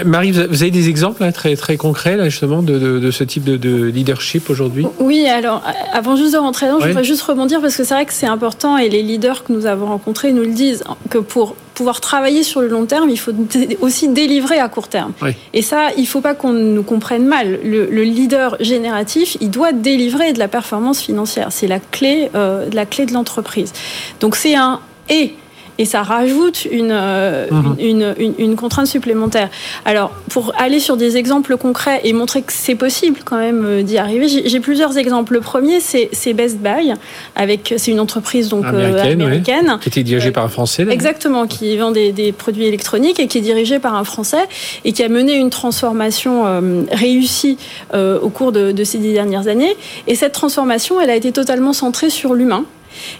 Marie, 0.05 0.31
vous 0.31 0.39
avez 0.39 0.71
des 0.71 0.89
exemples 0.89 1.29
très, 1.31 1.55
très 1.55 1.77
concrets 1.77 2.17
là, 2.17 2.29
justement 2.29 2.61
de, 2.61 3.11
ce 3.11 3.23
type 3.23 3.43
de, 3.43 3.85
leadership 3.85 4.49
aujourd'hui? 4.49 4.85
Oui, 4.99 5.27
alors 5.27 5.63
avant 5.93 6.15
juste 6.15 6.33
de 6.33 6.37
rentrer 6.37 6.67
dedans, 6.67 6.79
je 6.79 6.87
voudrais 6.87 7.03
juste 7.03 7.21
rebondir 7.21 7.61
parce 7.61 7.75
que 7.75 7.83
c'est 7.83 7.93
vrai 7.93 8.05
que 8.05 8.13
c'est 8.13 8.27
important 8.27 8.77
et 8.77 8.89
les 8.89 9.03
leaders 9.03 9.43
que 9.43 9.53
nous 9.53 9.65
avons 9.65 9.87
rencontrés 9.87 10.31
nous 10.33 10.43
le 10.43 10.53
disent 10.53 10.83
que 11.09 11.17
pour 11.17 11.55
pouvoir 11.75 12.01
travailler 12.01 12.41
sur 12.41 12.61
le 12.61 12.67
long 12.67 12.85
terme, 12.85 13.09
il 13.09 13.19
faut 13.19 13.33
aussi 13.81 14.07
délivrer 14.07 14.59
à 14.59 14.69
court 14.69 14.87
terme. 14.87 15.11
Et 15.53 15.61
ça, 15.61 15.89
il 15.97 16.01
ne 16.01 16.07
faut 16.07 16.21
pas 16.21 16.33
qu'on 16.33 16.53
nous 16.53 16.83
comprenne 16.83 17.25
mal. 17.25 17.59
Le, 17.63 18.03
leader 18.03 18.55
génératif, 18.61 19.37
il 19.41 19.51
doit 19.51 19.73
délivrer 19.73 20.33
de 20.33 20.39
la 20.39 20.47
performance 20.47 21.01
financière. 21.01 21.47
C'est 21.51 21.67
la 21.67 21.79
clé, 21.79 22.29
euh, 22.33 22.67
la 22.71 22.85
clé 22.85 23.05
de 23.05 23.13
l'entreprise. 23.13 23.73
Donc 24.21 24.35
c'est 24.35 24.55
un 24.55 24.79
et 25.09 25.35
et 25.77 25.85
ça 25.85 26.03
rajoute 26.03 26.67
euh, 26.71 27.47
mhm. 27.51 27.75
une, 27.79 28.15
une, 28.17 28.33
une, 28.37 28.55
contrainte 28.55 28.87
supplémentaire. 28.87 29.49
Alors, 29.83 30.11
pour 30.29 30.53
aller 30.57 30.79
sur 30.79 30.97
des 30.97 31.17
exemples 31.17 31.57
concrets 31.57 32.01
et 32.03 32.13
montrer 32.13 32.41
que 32.41 32.53
c'est 32.53 32.75
possible 32.75 33.19
quand 33.25 33.37
même 33.37 33.65
euh, 33.65 33.83
d'y 33.83 33.97
arriver, 33.97 34.27
j'ai 34.27 34.59
plusieurs 34.59 34.97
exemples. 34.97 35.33
Le 35.33 35.41
premier, 35.41 35.79
c'est 35.79 36.33
Best 36.33 36.59
Buy, 36.59 36.93
avec 37.35 37.73
c'est 37.77 37.91
une 37.91 37.99
entreprise 37.99 38.49
donc 38.49 38.65
euh, 38.65 39.01
américaine, 39.01 39.77
qui 39.81 39.89
était 39.89 40.03
dirigée 40.03 40.31
par 40.31 40.45
un 40.45 40.49
Français. 40.49 40.85
Exactement, 40.89 41.47
qui 41.47 41.75
vend 41.77 41.91
des, 41.91 42.11
des, 42.11 42.31
produits 42.31 42.65
électroniques 42.65 43.19
et 43.19 43.27
qui 43.27 43.37
est 43.37 43.41
dirigée 43.41 43.79
par 43.79 43.95
un 43.95 44.03
Français 44.03 44.47
et 44.83 44.93
qui 44.93 45.03
a 45.03 45.09
mené 45.09 45.35
une 45.35 45.49
transformation 45.49 46.43
réussie 46.91 47.57
au 47.93 48.29
cours 48.29 48.51
de, 48.51 48.71
de 48.71 48.83
ces 48.83 48.97
dix 48.97 49.13
dernières 49.13 49.47
années. 49.47 49.75
Et 50.07 50.15
cette 50.15 50.33
transformation, 50.33 50.99
elle 51.01 51.09
a 51.09 51.15
été 51.15 51.31
totalement 51.31 51.73
centrée 51.73 52.09
sur 52.09 52.33
l'humain. 52.33 52.65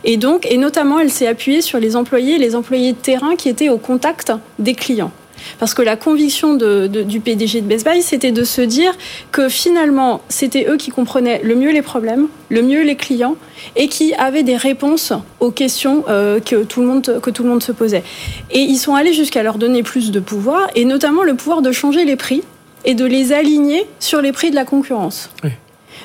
Et 0.04 0.18
donc, 0.18 0.46
et 0.50 0.58
notamment, 0.58 1.00
elle 1.00 1.12
s'est 1.12 1.28
appuyée 1.28 1.62
sur 1.62 1.80
les 1.80 1.96
employés, 1.96 2.38
les 2.38 2.56
employés 2.56 2.94
de 2.94 2.98
terrain 2.98 3.36
qui 3.36 3.50
étaient 3.50 3.70
au 3.70 3.78
contact 3.78 4.32
des 4.60 4.74
clients. 4.74 5.12
Parce 5.60 5.74
que 5.74 5.82
la 5.82 5.96
conviction 5.96 6.56
du 6.56 7.20
PDG 7.20 7.62
de 7.62 7.68
Best 7.68 7.86
Buy, 7.86 8.02
c'était 8.02 8.32
de 8.32 8.44
se 8.44 8.62
dire 8.62 8.94
que 9.32 9.50
finalement, 9.50 10.22
c'était 10.30 10.68
eux 10.70 10.78
qui 10.78 10.92
comprenaient 10.92 11.42
le 11.44 11.56
mieux 11.56 11.72
les 11.72 11.82
problèmes, 11.82 12.28
le 12.50 12.62
mieux 12.62 12.84
les 12.84 12.96
clients, 12.96 13.36
et 13.76 13.88
qui 13.88 14.14
avaient 14.16 14.44
des 14.44 14.58
réponses 14.58 15.14
aux 15.40 15.52
questions 15.52 16.04
euh, 16.10 16.40
que, 16.40 16.64
tout 16.64 16.82
le 16.82 16.88
monde, 16.88 17.20
que 17.22 17.30
tout 17.30 17.44
le 17.44 17.50
monde 17.50 17.64
se 17.64 17.72
posait. 17.72 18.04
Et 18.52 18.60
ils 18.60 18.78
sont 18.78 18.96
allés 18.96 19.14
jusqu'à 19.14 19.44
leur 19.44 19.58
donner 19.58 19.84
plus 19.84 20.12
de 20.12 20.20
pouvoir, 20.20 20.68
et 20.76 20.86
notamment 20.86 21.24
le 21.24 21.36
pouvoir 21.36 21.62
de 21.62 21.72
changer 21.72 22.06
les 22.06 22.16
prix 22.16 22.44
et 22.84 22.94
de 22.94 23.06
les 23.06 23.34
aligner 23.34 23.86
sur 24.00 24.22
les 24.22 24.32
prix 24.32 24.52
de 24.52 24.56
la 24.56 24.66
concurrence. 24.66 25.30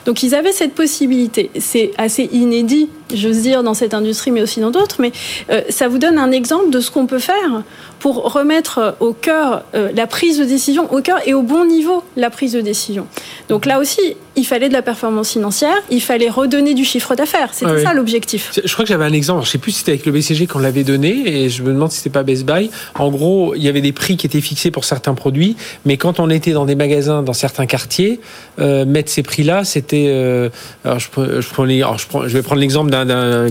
Donc 0.07 0.23
ils 0.23 0.35
avaient 0.35 0.53
cette 0.53 0.75
possibilité. 0.75 1.51
C'est 1.59 1.93
assez 1.99 2.29
inédit, 2.33 2.89
j'ose 3.15 3.39
dire, 3.39 3.63
dans 3.63 3.75
cette 3.75 3.95
industrie, 3.95 4.31
mais 4.31 4.43
aussi 4.43 4.61
dans 4.61 4.71
d'autres. 4.71 4.97
Mais 4.99 5.13
euh, 5.51 5.63
ça 5.69 5.89
vous 5.89 5.99
donne 5.99 6.19
un 6.19 6.33
exemple 6.33 6.71
de 6.71 6.81
ce 6.81 6.91
qu'on 6.91 7.07
peut 7.07 7.19
faire 7.19 7.63
pour 7.99 8.33
remettre 8.33 8.97
au 9.01 9.13
cœur 9.13 9.63
euh, 9.75 9.91
la 9.95 10.07
prise 10.07 10.39
de 10.39 10.45
décision, 10.45 10.93
au 10.93 11.03
cœur 11.03 11.19
et 11.27 11.35
au 11.35 11.43
bon 11.43 11.67
niveau 11.67 12.03
la 12.17 12.31
prise 12.31 12.53
de 12.53 12.61
décision. 12.61 13.07
Donc 13.49 13.67
là 13.67 13.79
aussi, 13.79 14.17
il 14.37 14.47
fallait 14.47 14.69
de 14.69 14.73
la 14.73 14.83
performance 14.83 15.33
financière, 15.33 15.77
il 15.91 16.01
fallait 16.01 16.31
redonner 16.31 16.75
du 16.75 16.85
chiffre 16.85 17.15
d'affaires. 17.15 17.51
C'était 17.53 17.83
ça 17.83 17.93
l'objectif. 17.93 18.53
Je 18.65 18.73
crois 18.73 18.85
que 18.85 18.89
j'avais 18.89 19.05
un 19.05 19.13
exemple, 19.13 19.43
je 19.43 19.49
ne 19.49 19.53
sais 19.53 19.59
plus 19.59 19.73
si 19.73 19.79
c'était 19.81 19.93
avec 19.93 20.07
le 20.07 20.13
BCG 20.13 20.47
qu'on 20.47 20.61
l'avait 20.61 20.85
donné, 20.85 21.23
et 21.27 21.49
je 21.49 21.63
me 21.63 21.73
demande 21.73 21.91
si 21.91 21.99
c'était 21.99 22.11
pas 22.11 22.23
Best 22.23 22.45
Buy. 22.45 22.71
En 22.99 23.11
gros, 23.11 23.55
il 23.55 23.63
y 23.63 23.69
avait 23.69 23.81
des 23.81 23.93
prix 23.93 24.17
qui 24.17 24.27
étaient 24.27 24.41
fixés 24.41 24.71
pour 24.71 24.85
certains 24.85 25.15
produits, 25.15 25.57
mais 25.85 25.97
quand 25.97 26.21
on 26.21 26.31
était 26.31 26.53
dans 26.53 26.65
des 26.65 26.75
magasins, 26.75 27.23
dans 27.23 27.33
certains 27.33 27.67
quartiers, 27.67 28.21
euh, 28.61 28.85
mettre 28.85 29.11
ces 29.11 29.23
prix-là, 29.23 29.65
c'était... 29.65 30.07
Euh, 30.09 30.49
alors 30.85 30.99
je, 30.99 31.11
prends, 31.11 31.25
je, 31.25 32.29
je, 32.29 32.35
vais 32.35 32.43
prendre 32.43 32.61
l'exemple 32.61 32.91
d'un 32.91 33.00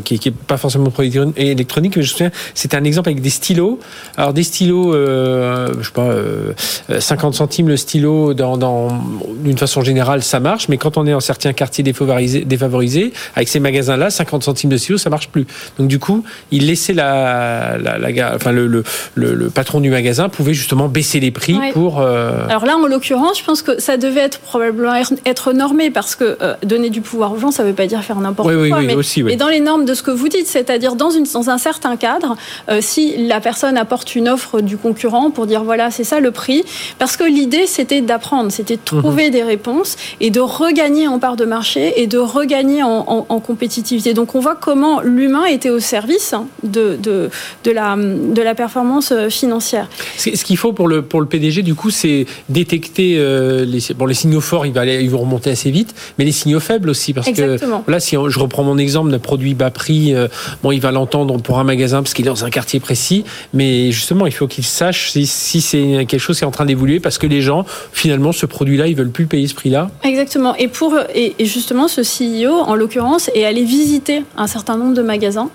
qui 0.04 0.20
n'est 0.24 0.32
pas 0.32 0.58
forcément 0.58 0.92
électronique, 1.36 1.96
mais 1.96 2.04
je 2.04 2.10
me 2.10 2.12
souviens, 2.12 2.32
c'était 2.54 2.78
un 2.78 2.84
exemple 2.84 3.10
avec 3.10 3.22
des 3.22 3.30
stylos. 3.30 3.80
Alors 4.18 4.34
des 4.34 4.44
stylos, 4.44 4.94
euh, 4.94 5.70
je 5.80 5.86
sais 5.86 5.94
pas, 5.94 7.00
50 7.00 7.36
centimes 7.36 7.68
le 7.68 7.78
stylo, 7.78 8.34
dans, 8.34 8.90
d'une 9.38 9.58
façon 9.58 9.82
générale, 9.82 10.24
ça 10.24 10.40
marche, 10.40 10.70
mais 10.70 10.78
quand 10.78 10.98
on 10.98 11.06
est 11.06 11.12
dans 11.12 11.20
certains 11.20 11.54
quartiers 11.54 11.84
défavorisés, 11.84 12.46
défavorisés 12.46 13.14
avec 13.36 13.48
ces 13.48 13.60
magasins-là, 13.60 14.10
50 14.10 14.44
centimes 14.44 14.70
de 14.70 14.78
stylo, 14.78 14.98
ça 14.98 15.10
marche 15.10 15.30
plus. 15.30 15.46
Donc 15.78 15.88
du 15.88 16.00
coup, 16.00 16.24
il 16.52 16.68
laissait 16.68 16.94
la, 16.94 17.78
la, 17.78 18.36
enfin 18.36 18.52
le, 18.52 18.68
le, 18.68 18.84
le, 19.16 19.50
patron 19.50 19.80
du 19.80 19.90
magasin 19.90 20.30
pouvait 20.30 20.54
justement 20.54 20.88
baisser 20.88 21.20
les 21.20 21.32
prix 21.32 21.58
pour. 21.74 22.00
Euh, 22.00 22.48
Alors 22.50 22.66
là, 22.66 22.78
en 22.78 22.88
l'occurrence, 22.88 23.40
je 23.40 23.44
pense 23.44 23.62
que 23.62 23.80
ça 23.80 23.98
devait 23.98 24.22
être 24.22 24.40
probablement 24.40 24.94
être 25.26 25.54
normé 25.54 25.92
parce 25.92 26.16
que 26.16 26.38
euh, 26.42 26.56
donner 26.64 26.90
du 26.90 27.02
pouvoir 27.02 27.34
aux 27.34 27.38
gens, 27.38 27.52
ça 27.52 27.64
ne 27.64 27.70
veut 27.70 27.74
pas 27.74 27.88
dire 27.88 28.04
faire 28.04 28.20
n'importe 28.20 28.50
quoi. 28.50 28.82
mais, 28.82 28.94
aussi, 28.94 29.24
mais, 29.24 29.36
dans 29.40 29.48
les 29.48 29.62
normes 29.62 29.86
de 29.86 29.94
ce 29.94 30.04
que 30.04 30.12
vous 30.12 30.28
dites, 30.28 30.46
c'est-à-dire 30.46 30.96
dans, 30.96 31.10
une, 31.10 31.26
dans 31.34 31.50
un 31.50 31.58
certain 31.58 31.96
cadre, 31.96 32.36
euh, 32.70 32.80
si 32.82 33.26
la 33.26 33.40
personne 33.40 33.78
apporte 33.78 34.16
une 34.16 34.30
offre 34.30 34.62
du 34.62 34.78
concurrent 34.78 35.32
pour 35.32 35.48
dire 35.48 35.64
voilà, 35.64 35.90
c'est 35.90 36.04
ça 36.04 36.20
le 36.20 36.32
prix, 36.32 36.64
parce 37.00 37.18
que 37.18 37.24
l'idée 37.24 37.66
c'était 37.66 38.02
d'apprendre, 38.02 38.52
c'était 38.52 38.76
de 38.76 38.82
trouver 38.84 39.28
mhm. 39.28 39.32
des 39.32 39.44
réponses 39.44 39.96
et 40.20 40.30
de 40.30 40.42
regagner 40.42 41.08
en 41.08 41.20
part 41.20 41.38
de 41.38 41.46
marché 41.46 42.02
et 42.02 42.06
de 42.06 42.18
regagner 42.18 42.84
en, 42.84 43.40
compétitivité. 43.40 44.14
Donc 44.14 44.36
on 44.36 44.42
voit 44.42 44.56
comment 44.56 45.00
l'humain 45.02 45.46
était 45.46 45.70
au 45.70 45.80
service 45.80 46.36
de, 46.64 46.98
de, 47.02 47.30
de, 47.64 47.72
la, 47.72 47.96
de 47.96 48.42
la 48.42 48.54
performance 48.54 49.14
euh, 49.14 49.30
financière. 49.30 49.88
Ce 50.18 50.44
qu'il 50.44 50.58
faut 50.58 50.74
pour 50.74 50.88
le, 50.90 51.02
pour 51.02 51.22
le 51.22 51.26
PDG, 51.26 51.62
du 51.62 51.74
coup, 51.74 51.90
c'est 51.90 52.26
détecter 52.50 53.16
euh, 53.18 53.64
les, 53.64 53.80
bon, 53.96 54.06
les 54.06 54.14
signaux 54.14 54.42
forts, 54.42 54.66
ils 54.66 54.74
vont, 54.74 54.82
aller, 54.82 55.02
ils 55.02 55.10
vont 55.10 55.20
remonter 55.20 55.52
assez 55.52 55.72
vite, 55.72 55.96
mais 56.18 56.26
les 56.26 56.34
signaux 56.34 56.60
faibles 56.60 56.90
aussi. 56.90 57.14
Parce 57.14 57.32
que 57.32 57.58
là, 57.90 58.00
si 58.02 58.18
je 58.28 58.40
reprends 58.40 58.64
mon 58.64 58.78
exemple 58.78 59.10
produit 59.30 59.54
bas 59.54 59.70
prix, 59.70 60.16
bon, 60.64 60.72
il 60.72 60.82
va 60.82 60.92
l'entendre 60.92 61.40
pour 61.42 61.60
un 61.60 61.64
magasin 61.64 62.02
parce 62.02 62.16
qu'il 62.16 62.26
est 62.26 62.30
dans 62.30 62.46
un 62.46 62.50
quartier 62.50 62.80
précis, 62.80 63.24
mais 63.54 63.92
justement, 63.92 64.26
il 64.26 64.32
faut 64.32 64.48
qu'il 64.48 64.66
sache 64.66 65.12
si, 65.12 65.28
si 65.28 65.62
c'est 65.62 66.06
quelque 66.08 66.18
chose 66.18 66.38
qui 66.40 66.44
est 66.44 66.48
en 66.48 66.52
train 66.52 66.66
d'évoluer 66.66 67.00
parce 67.00 67.20
que 67.20 67.28
les 67.28 67.42
gens, 67.42 67.64
finalement, 67.92 68.32
ce 68.32 68.48
produit-là, 68.48 68.88
ils 68.88 68.96
veulent 68.96 69.12
plus 69.12 69.28
payer 69.28 69.48
ce 69.48 69.54
prix-là. 69.54 69.92
Exactement. 70.04 70.56
Et 70.56 70.68
pour 70.68 70.96
et 71.14 71.36
justement, 71.46 71.88
ce 71.88 72.02
CEO, 72.02 72.54
en 72.54 72.76
l'occurrence, 72.76 73.30
est 73.36 73.46
allé 73.46 73.64
visiter 73.64 74.24
un 74.36 74.48
certain 74.48 74.78
nombre 74.78 74.96
de 74.96 75.04
magasins 75.04 75.50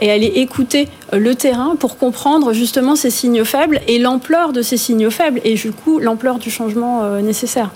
et 0.00 0.10
aller 0.10 0.26
écouter 0.26 0.88
euh, 1.12 1.18
le 1.18 1.34
terrain 1.34 1.76
pour 1.76 1.98
comprendre 1.98 2.52
justement 2.52 2.96
ces 2.96 3.10
signaux 3.10 3.44
faibles 3.44 3.80
et 3.88 3.98
l'ampleur 3.98 4.52
de 4.52 4.62
ces 4.62 4.76
signaux 4.76 5.10
faibles 5.10 5.40
et 5.44 5.54
du 5.54 5.72
coup 5.72 5.98
l'ampleur 5.98 6.38
du 6.38 6.50
changement 6.50 7.02
euh, 7.02 7.20
nécessaire. 7.20 7.70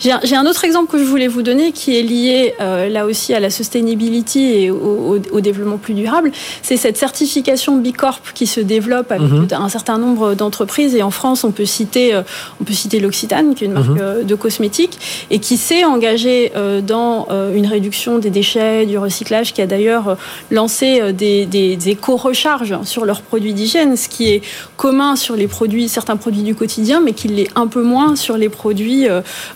J'ai 0.00 0.36
un 0.36 0.46
autre 0.46 0.64
exemple 0.64 0.90
que 0.90 0.98
je 0.98 1.04
voulais 1.04 1.28
vous 1.28 1.42
donner 1.42 1.72
qui 1.72 1.98
est 1.98 2.02
lié 2.02 2.54
euh, 2.60 2.88
là 2.88 3.06
aussi 3.06 3.34
à 3.34 3.40
la 3.40 3.50
sustainability 3.50 4.40
et 4.40 4.70
au, 4.70 5.18
développement 5.40 5.78
plus 5.78 5.94
durable. 5.94 6.32
C'est 6.62 6.76
cette 6.76 6.96
certification 6.96 7.76
B 7.76 7.92
Corp 7.92 8.32
qui 8.34 8.46
se 8.46 8.60
développe 8.60 9.12
avec 9.12 9.30
mhm. 9.30 9.48
un 9.52 9.68
certain 9.68 9.98
nombre 9.98 10.34
d'entreprises 10.34 10.94
et 10.94 11.02
en 11.02 11.10
France 11.10 11.44
on 11.44 11.52
peut 11.52 11.66
citer 11.66 12.14
euh, 12.14 12.22
on 12.60 12.64
peut 12.64 12.72
citer 12.72 13.00
l'Occitane 13.00 13.54
qui 13.54 13.64
est 13.64 13.66
une 13.66 13.74
marque 13.74 13.88
mhm. 13.88 14.00
euh, 14.00 14.22
de 14.22 14.34
cosmétiques 14.34 14.98
et 15.30 15.38
qui 15.38 15.56
s'est 15.56 15.84
engagée 15.84 16.52
dans 16.86 17.28
une 17.54 17.66
réduction 17.66 18.18
des 18.18 18.30
déchets, 18.30 18.86
du 18.86 18.98
recyclage, 18.98 19.52
qui 19.52 19.62
a 19.62 19.66
d'ailleurs 19.66 20.16
lancé 20.50 21.12
des, 21.12 21.46
des 21.46 21.88
éco-recharges 21.88 22.76
sur 22.84 23.04
leurs 23.04 23.22
produits 23.22 23.54
d'hygiène, 23.54 23.96
ce 23.96 24.08
qui 24.08 24.30
est 24.30 24.42
commun 24.76 25.16
sur 25.16 25.36
les 25.36 25.46
produits 25.46 25.88
certains 25.88 26.16
produits 26.16 26.42
du 26.42 26.54
quotidien, 26.54 27.00
mais 27.00 27.12
qui 27.12 27.28
l'est 27.28 27.50
un 27.54 27.66
peu 27.66 27.82
moins 27.82 28.16
sur 28.16 28.36
les 28.36 28.48
produits 28.48 29.06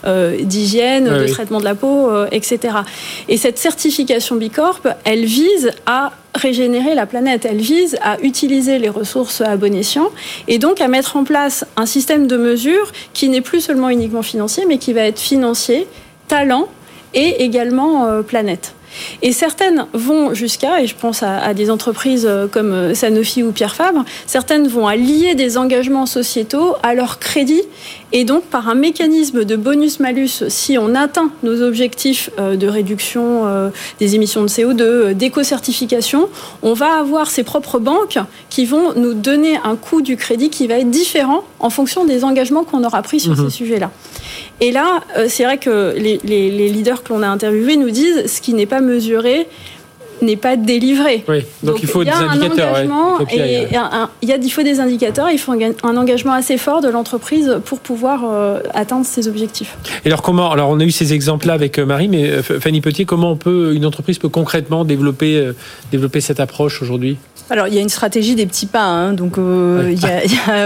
euh, 0.03 0.35
d'hygiène, 0.41 1.05
de 1.05 1.27
traitement 1.27 1.59
de 1.59 1.63
la 1.63 1.75
peau, 1.75 2.09
euh, 2.09 2.27
etc. 2.31 2.77
Et 3.29 3.37
cette 3.37 3.59
certification 3.59 4.35
Bicorp, 4.35 4.81
elle 5.03 5.25
vise 5.25 5.71
à 5.85 6.11
régénérer 6.33 6.95
la 6.95 7.05
planète. 7.05 7.45
Elle 7.45 7.61
vise 7.61 7.97
à 8.01 8.19
utiliser 8.21 8.79
les 8.79 8.89
ressources 8.89 9.41
à 9.41 9.57
bon 9.57 9.75
escient 9.75 10.09
et 10.47 10.57
donc 10.57 10.81
à 10.81 10.87
mettre 10.87 11.17
en 11.17 11.23
place 11.23 11.65
un 11.77 11.85
système 11.85 12.25
de 12.25 12.35
mesure 12.35 12.91
qui 13.13 13.29
n'est 13.29 13.41
plus 13.41 13.61
seulement 13.61 13.89
uniquement 13.89 14.23
financier, 14.23 14.65
mais 14.67 14.79
qui 14.79 14.91
va 14.91 15.01
être 15.01 15.19
financier, 15.19 15.85
talent 16.27 16.67
et 17.13 17.43
également 17.43 18.05
euh, 18.05 18.23
planète. 18.23 18.73
Et 19.21 19.33
certaines 19.33 19.85
vont 19.93 20.33
jusqu'à, 20.33 20.81
et 20.81 20.87
je 20.87 20.95
pense 20.95 21.21
à, 21.23 21.53
des 21.53 21.69
entreprises 21.69 22.29
comme 22.51 22.93
Sanofi 22.93 23.41
ou 23.41 23.53
Pierre 23.53 23.73
Fabre, 23.73 24.03
certaines 24.25 24.67
vont 24.67 24.85
à 24.85 24.97
lier 24.97 25.33
des 25.33 25.57
engagements 25.57 26.05
sociétaux 26.05 26.75
à 26.83 26.93
leur 26.93 27.17
crédit 27.19 27.61
et 28.11 28.23
donc 28.25 28.43
par 28.43 28.69
un 28.69 28.75
mécanisme 28.75 29.45
de 29.45 29.55
bonus-malus, 29.55 30.43
si 30.49 30.77
on 30.77 30.95
atteint 30.95 31.31
nos 31.43 31.61
objectifs 31.61 32.29
euh, 32.39 32.55
de 32.55 32.67
réduction 32.67 33.71
des 33.99 34.15
émissions 34.15 34.43
de 34.43 34.47
CO2, 34.47 35.13
d'éco-certification, 35.13 36.29
on 36.61 36.73
va 36.73 36.99
avoir 36.99 37.29
ses 37.29 37.43
propres 37.43 37.79
banques 37.79 38.19
qui 38.49 38.65
vont 38.65 38.93
nous 38.95 39.13
donner 39.13 39.57
un 39.63 39.75
coût 39.75 40.01
du 40.01 40.17
crédit 40.17 40.49
qui 40.49 40.67
va 40.67 40.79
être 40.79 40.89
différent 40.89 41.43
en 41.59 41.69
fonction 41.69 42.05
des 42.05 42.23
engagements 42.23 42.63
qu'on 42.63 42.83
aura 42.83 43.01
pris 43.01 43.19
sur 43.19 43.35
mhm. 43.35 43.49
ces 43.49 43.57
sujets-là. 43.57 43.91
Et 44.59 44.71
là, 44.71 45.01
c'est 45.27 45.43
vrai 45.43 45.57
que 45.57 45.93
les, 45.97 46.19
les 46.23 46.69
leaders 46.69 47.03
que 47.03 47.13
l'on 47.13 47.23
a 47.23 47.27
interviewés 47.27 47.77
nous 47.77 47.89
disent 47.89 48.27
ce 48.27 48.41
qui 48.41 48.53
n'est 48.53 48.65
pas 48.65 48.81
mesuré 48.81 49.47
n'est 50.21 50.35
pas 50.35 50.55
délivré. 50.55 51.23
Oui, 51.27 51.43
donc, 51.63 51.81
il 51.81 51.87
faut 51.87 52.03
des 52.03 52.11
indicateurs. 52.11 52.77
il, 53.31 54.27
y 54.27 54.31
a, 54.31 54.37
il 54.37 54.49
faut 54.49 54.63
des 54.63 54.79
indicateurs, 54.79 55.29
il 55.29 55.37
faut 55.37 55.53
un, 55.53 55.97
engagement 55.97 56.33
assez 56.33 56.57
fort 56.57 56.81
de 56.81 56.89
l'entreprise 56.89 57.59
pour 57.65 57.79
pouvoir 57.79 58.21
euh, 58.25 58.59
atteindre 58.73 59.05
ses 59.05 59.27
objectifs. 59.27 59.77
Et 60.05 60.07
alors 60.07 60.21
comment 60.21 60.51
Alors 60.51 60.69
on 60.69 60.79
a 60.79 60.83
eu 60.83 60.91
ces 60.91 61.13
exemples-là 61.13 61.53
avec 61.53 61.77
euh, 61.77 61.85
Marie, 61.85 62.07
mais 62.07 62.29
euh, 62.29 62.41
Fanny 62.41 62.81
Petier, 62.81 63.05
comment 63.05 63.31
on 63.31 63.35
peut, 63.35 63.73
une 63.75 63.85
entreprise 63.85 64.17
peut 64.17 64.29
concrètement 64.29 64.85
développer, 64.85 65.51
développer 65.91 66.21
cette 66.21 66.39
approche 66.39 66.81
aujourd'hui? 66.81 67.17
Alors, 67.51 67.67
il 67.67 67.75
y 67.75 67.77
a 67.77 67.81
une 67.81 67.89
stratégie 67.89 68.33
des 68.33 68.45
petits 68.45 68.65
pas. 68.65 68.85
Hein, 68.85 69.11
donc, 69.11 69.37
euh, 69.37 69.93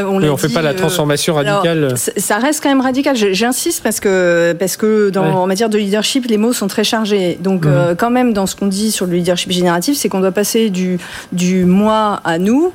on 0.08 0.20
ne 0.20 0.36
fait 0.36 0.50
pas 0.50 0.62
la 0.62 0.76
transformation 0.76 1.34
radicale. 1.34 1.96
ça 1.98 2.38
reste 2.38 2.62
quand 2.62 2.70
même 2.70 2.82
radical. 2.82 3.16
J'insiste 3.16 3.82
parce 3.82 4.00
que, 4.00 4.54
parce 4.54 4.78
que 4.78 5.10
dans, 5.10 5.26
en 5.26 5.48
matière 5.48 5.70
de 5.70 5.80
leadership, 5.80 6.28
les 6.28 6.38
mots 6.38 6.54
sont 6.54 6.68
très 6.68 6.84
chargés. 6.84 7.40
Donc, 7.42 7.66
mhm. 7.66 7.96
quand 7.98 8.12
même, 8.12 8.34
dans 8.34 8.46
ce 8.46 8.56
qu'on 8.56 8.68
dit 8.68 8.92
sur 8.92 9.08
le 9.08 9.14
leadership 9.14 9.45
génératif, 9.54 9.98
c'est 9.98 10.10
qu'on 10.10 10.20
doit 10.20 10.32
passer 10.32 10.70
du, 10.70 10.98
du 11.32 11.66
moi 11.66 12.22
à 12.24 12.38
nous, 12.40 12.74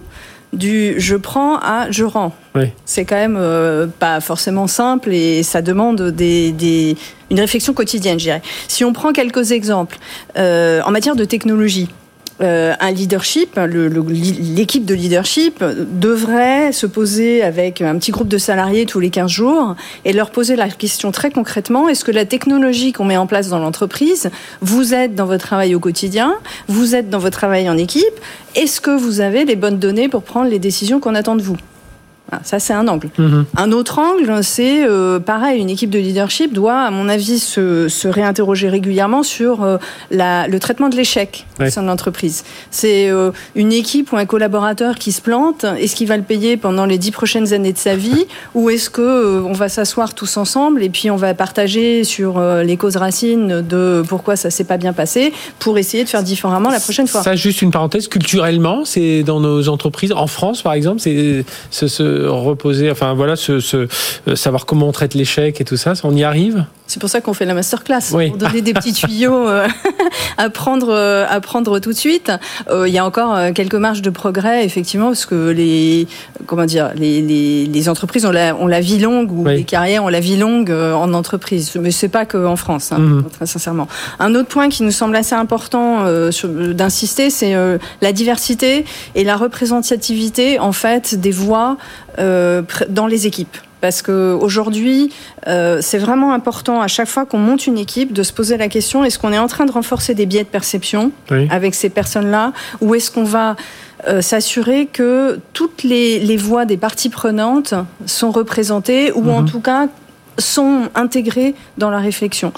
du 0.53 0.95
je 0.99 1.17
prends 1.17 1.59
à 1.59 1.91
je 1.91 2.05
rends. 2.05 2.33
C'est 2.85 3.05
quand 3.05 3.17
même 3.17 3.37
euh, 3.39 3.87
pas 3.87 4.21
forcément 4.21 4.67
simple 4.67 5.13
et 5.13 5.43
ça 5.43 5.63
demande 5.63 6.11
des, 6.11 6.51
des, 6.53 6.97
une 7.31 7.39
réflexion 7.39 7.73
quotidienne, 7.73 8.19
je 8.19 8.25
dirais. 8.25 8.43
Si 8.67 8.85
on 8.85 8.93
prend 8.93 9.13
quelques 9.13 9.53
exemples, 9.53 9.99
euh, 10.37 10.81
en 10.85 10.91
matière 10.91 11.15
de 11.15 11.25
technologie, 11.25 11.89
euh, 12.43 12.75
un 12.81 12.91
leadership, 12.91 13.59
l'équipe 13.59 14.85
de 14.85 14.95
leadership 14.95 15.63
devrait 15.63 16.73
se 16.73 16.87
poser 16.87 17.43
avec 17.43 17.83
un 17.83 17.99
petit 17.99 18.13
groupe 18.13 18.29
de 18.29 18.39
salariés 18.39 18.87
tous 18.87 19.01
les 19.01 19.11
15 19.11 19.31
jours 19.31 19.77
et 20.05 20.13
leur 20.13 20.31
poser 20.31 20.57
la 20.57 20.69
question 20.69 21.11
très 21.13 21.31
concrètement, 21.31 21.89
est-ce 21.89 22.05
que 22.05 22.13
la 22.13 22.25
technologie 22.25 22.93
qu'on 22.93 23.05
met 23.05 23.17
en 23.17 23.27
place 23.27 23.49
dans 23.49 23.59
l'entreprise 23.59 24.31
vous 24.61 24.95
aide 24.95 25.15
dans 25.15 25.27
votre 25.27 25.45
travail 25.45 25.75
au 25.75 25.81
quotidien, 25.81 26.35
vous 26.69 26.95
aide 26.95 27.11
dans 27.11 27.19
votre 27.19 27.37
travail 27.37 27.69
en 27.69 27.77
équipe, 27.77 28.05
est-ce 28.55 28.81
que 28.81 28.91
vous 28.91 29.21
avez 29.21 29.45
les 29.45 29.57
bonnes 29.57 29.79
données 29.79 30.09
pour 30.09 30.23
prendre 30.23 30.51
les 30.51 30.59
décisions 30.59 31.01
qu'on 31.01 31.15
attend 31.15 31.37
de 31.37 31.43
vous? 31.43 31.57
Ça, 32.45 32.59
c'est 32.59 32.73
un 32.73 32.87
angle. 32.89 33.09
Mhm. 33.19 33.45
Un 33.57 33.73
autre 33.73 33.99
angle, 33.99 34.43
c'est 34.43 34.87
euh, 34.87 35.19
pareil, 35.19 35.61
une 35.61 35.71
équipe 35.71 35.91
de 35.91 35.99
leadership 35.99 36.53
doit, 36.53 36.81
à 36.81 36.91
mon 36.91 37.09
avis, 37.09 37.39
se, 37.39 37.89
se 37.89 38.09
réinterroger 38.09 38.69
régulièrement 38.69 39.23
sur 39.23 39.63
euh, 39.63 39.79
la, 40.11 40.47
le 40.47 40.59
traitement 40.61 40.89
de 40.89 40.97
l'échec 40.97 41.47
au 41.61 41.69
sein 41.69 41.83
de 41.83 41.89
l'entreprise. 41.89 42.45
C'est 42.71 43.11
euh, 43.11 43.33
une 43.55 43.73
équipe 43.73 44.13
ou 44.13 44.17
un 44.17 44.27
collaborateur 44.27 44.97
qui 44.97 45.13
se 45.13 45.21
plante, 45.21 45.65
est-ce 45.79 45.97
qu'il 45.97 46.07
va 46.07 46.17
le 46.17 46.23
payer 46.23 46.57
pendant 46.57 46.87
les 46.87 46.99
dix 46.99 47.11
prochaines 47.11 47.53
années 47.53 47.73
de 47.73 47.79
sa 47.79 47.97
vie 47.97 48.27
ou 48.55 48.71
est-ce 48.71 48.91
que 48.91 49.43
on 49.43 49.53
va 49.53 49.69
s'asseoir 49.69 50.15
tous 50.15 50.37
ensemble 50.37 50.83
et 50.83 50.89
puis 50.89 51.11
on 51.11 51.17
va 51.17 51.35
partager 51.35 52.05
sur 52.05 52.41
les 52.41 52.77
causes 52.77 52.97
racines 52.97 53.61
de 53.63 54.03
pourquoi 54.09 54.37
ça 54.37 54.51
s'est 54.51 54.65
pas 54.65 54.77
bien 54.77 54.93
passé 54.93 55.33
pour 55.59 55.79
essayer 55.79 56.05
de 56.05 56.09
faire 56.09 56.23
différemment 56.23 56.71
la 56.71 56.81
prochaine 56.81 57.07
fois. 57.07 57.23
Ça, 57.23 57.37
juste 57.37 57.63
une 57.63 57.71
parenthèse, 57.71 58.09
culturellement, 58.09 58.85
c'est 58.85 59.23
dans 59.23 59.41
nos 59.41 59.69
entreprises, 59.69 60.13
en 60.13 60.27
France 60.27 60.63
par 60.63 60.73
exemple, 60.73 61.01
c'est 61.01 61.45
ce, 61.71 62.20
reposer, 62.29 62.91
enfin 62.91 63.15
voilà, 63.15 63.35
euh, 63.49 63.87
savoir 64.35 64.67
comment 64.67 64.89
on 64.89 64.93
traite 64.93 65.15
l'échec 65.15 65.61
et 65.61 65.65
tout 65.65 65.77
ça, 65.77 65.93
on 66.05 66.15
y 66.15 66.25
arrive 66.25 66.65
c'est 66.91 66.99
pour 66.99 67.09
ça 67.09 67.21
qu'on 67.21 67.35
fait 67.35 67.45
la 67.45 67.55
masterclass, 67.55 68.01
pour 68.11 68.37
donner 68.37 68.63
des 68.63 68.75
petits 68.75 68.93
tuyaux 68.93 69.49
euh, 69.49 69.69
à 70.39 70.51
prendre, 70.51 70.89
euh, 70.91 71.25
à 71.29 71.41
prendre 71.41 71.79
tout 71.79 71.93
de 71.93 71.97
suite. 71.97 72.33
il 72.69 72.93
y 72.93 72.99
a 72.99 73.05
encore 73.05 73.39
quelques 73.55 73.77
marges 73.77 74.03
de 74.03 74.11
progrès, 74.11 74.65
effectivement, 74.65 75.07
parce 75.07 75.25
que 75.25 75.51
les, 75.51 76.09
comment 76.47 76.65
dire, 76.65 76.91
les, 76.97 77.23
les, 77.23 77.89
entreprises 77.89 78.27
ont 78.27 78.33
la, 78.33 78.57
ont 78.57 78.67
la 78.67 78.81
vie 78.81 78.99
longue 78.99 79.31
ou 79.31 79.47
les 79.47 79.63
carrières 79.63 80.03
ont 80.03 80.09
la 80.09 80.19
vie 80.19 80.37
longue 80.37 80.73
en 80.73 81.15
entreprise. 81.15 81.73
Mais 81.81 81.93
c'est 81.93 82.09
pas 82.09 82.27
qu'en 82.27 82.57
France, 82.57 82.91
hein, 82.91 82.99
mhm. 82.99 83.25
très 83.31 83.47
sincèrement. 83.47 83.87
Un 84.19 84.35
autre 84.35 84.49
point 84.49 84.69
qui 84.69 84.83
nous 84.83 84.91
semble 84.91 85.15
assez 85.15 85.37
important 85.37 86.07
d'insister, 86.43 87.31
c'est 87.31 87.55
la 88.03 88.13
diversité 88.13 88.85
et 89.15 89.23
la 89.23 89.37
représentativité 89.37 90.59
en 90.59 90.73
fait 90.73 91.15
des 91.15 91.31
voix 91.31 91.77
dans 92.89 93.07
les 93.07 93.27
équipes. 93.27 93.57
Parce 93.81 94.03
qu'aujourd'hui, 94.03 95.11
euh, 95.47 95.79
c'est 95.81 95.99
vraiment 95.99 96.33
important 96.33 96.81
à 96.81 96.89
chaque 96.89 97.09
fois 97.09 97.25
qu'on 97.25 97.39
monte 97.39 97.67
une 97.67 97.79
équipe 97.79 98.13
de 98.13 98.23
se 98.23 98.33
poser 98.33 98.57
la 98.57 98.69
question 98.69 99.05
est-ce 99.05 99.19
qu'on 99.19 99.33
est 99.33 99.39
en 99.39 99.47
train 99.47 99.65
de 99.65 99.73
renforcer 99.73 100.15
des 100.15 100.27
biais 100.27 100.45
de 100.45 100.49
perception 100.49 101.13
avec 101.51 101.75
ces 101.75 101.89
personnes-là 101.89 102.53
ou 102.81 102.95
est-ce 102.95 103.11
qu'on 103.11 103.25
va 103.25 103.57
euh, 104.09 104.21
s'assurer 104.21 104.87
que 104.87 105.41
toutes 105.53 105.83
les, 105.83 106.37
voix 106.37 106.65
des 106.65 106.77
parties 106.77 107.09
prenantes 107.09 107.75
sont 108.07 108.31
représentées 108.31 109.13
ou 109.13 109.31
en 109.31 109.43
mhm. 109.43 109.51
tout 109.51 109.61
cas 109.61 109.89
sont 110.39 110.89
intégrées 110.95 111.55
dans 111.79 111.91
la 111.91 111.99
réflexion? 111.99 112.53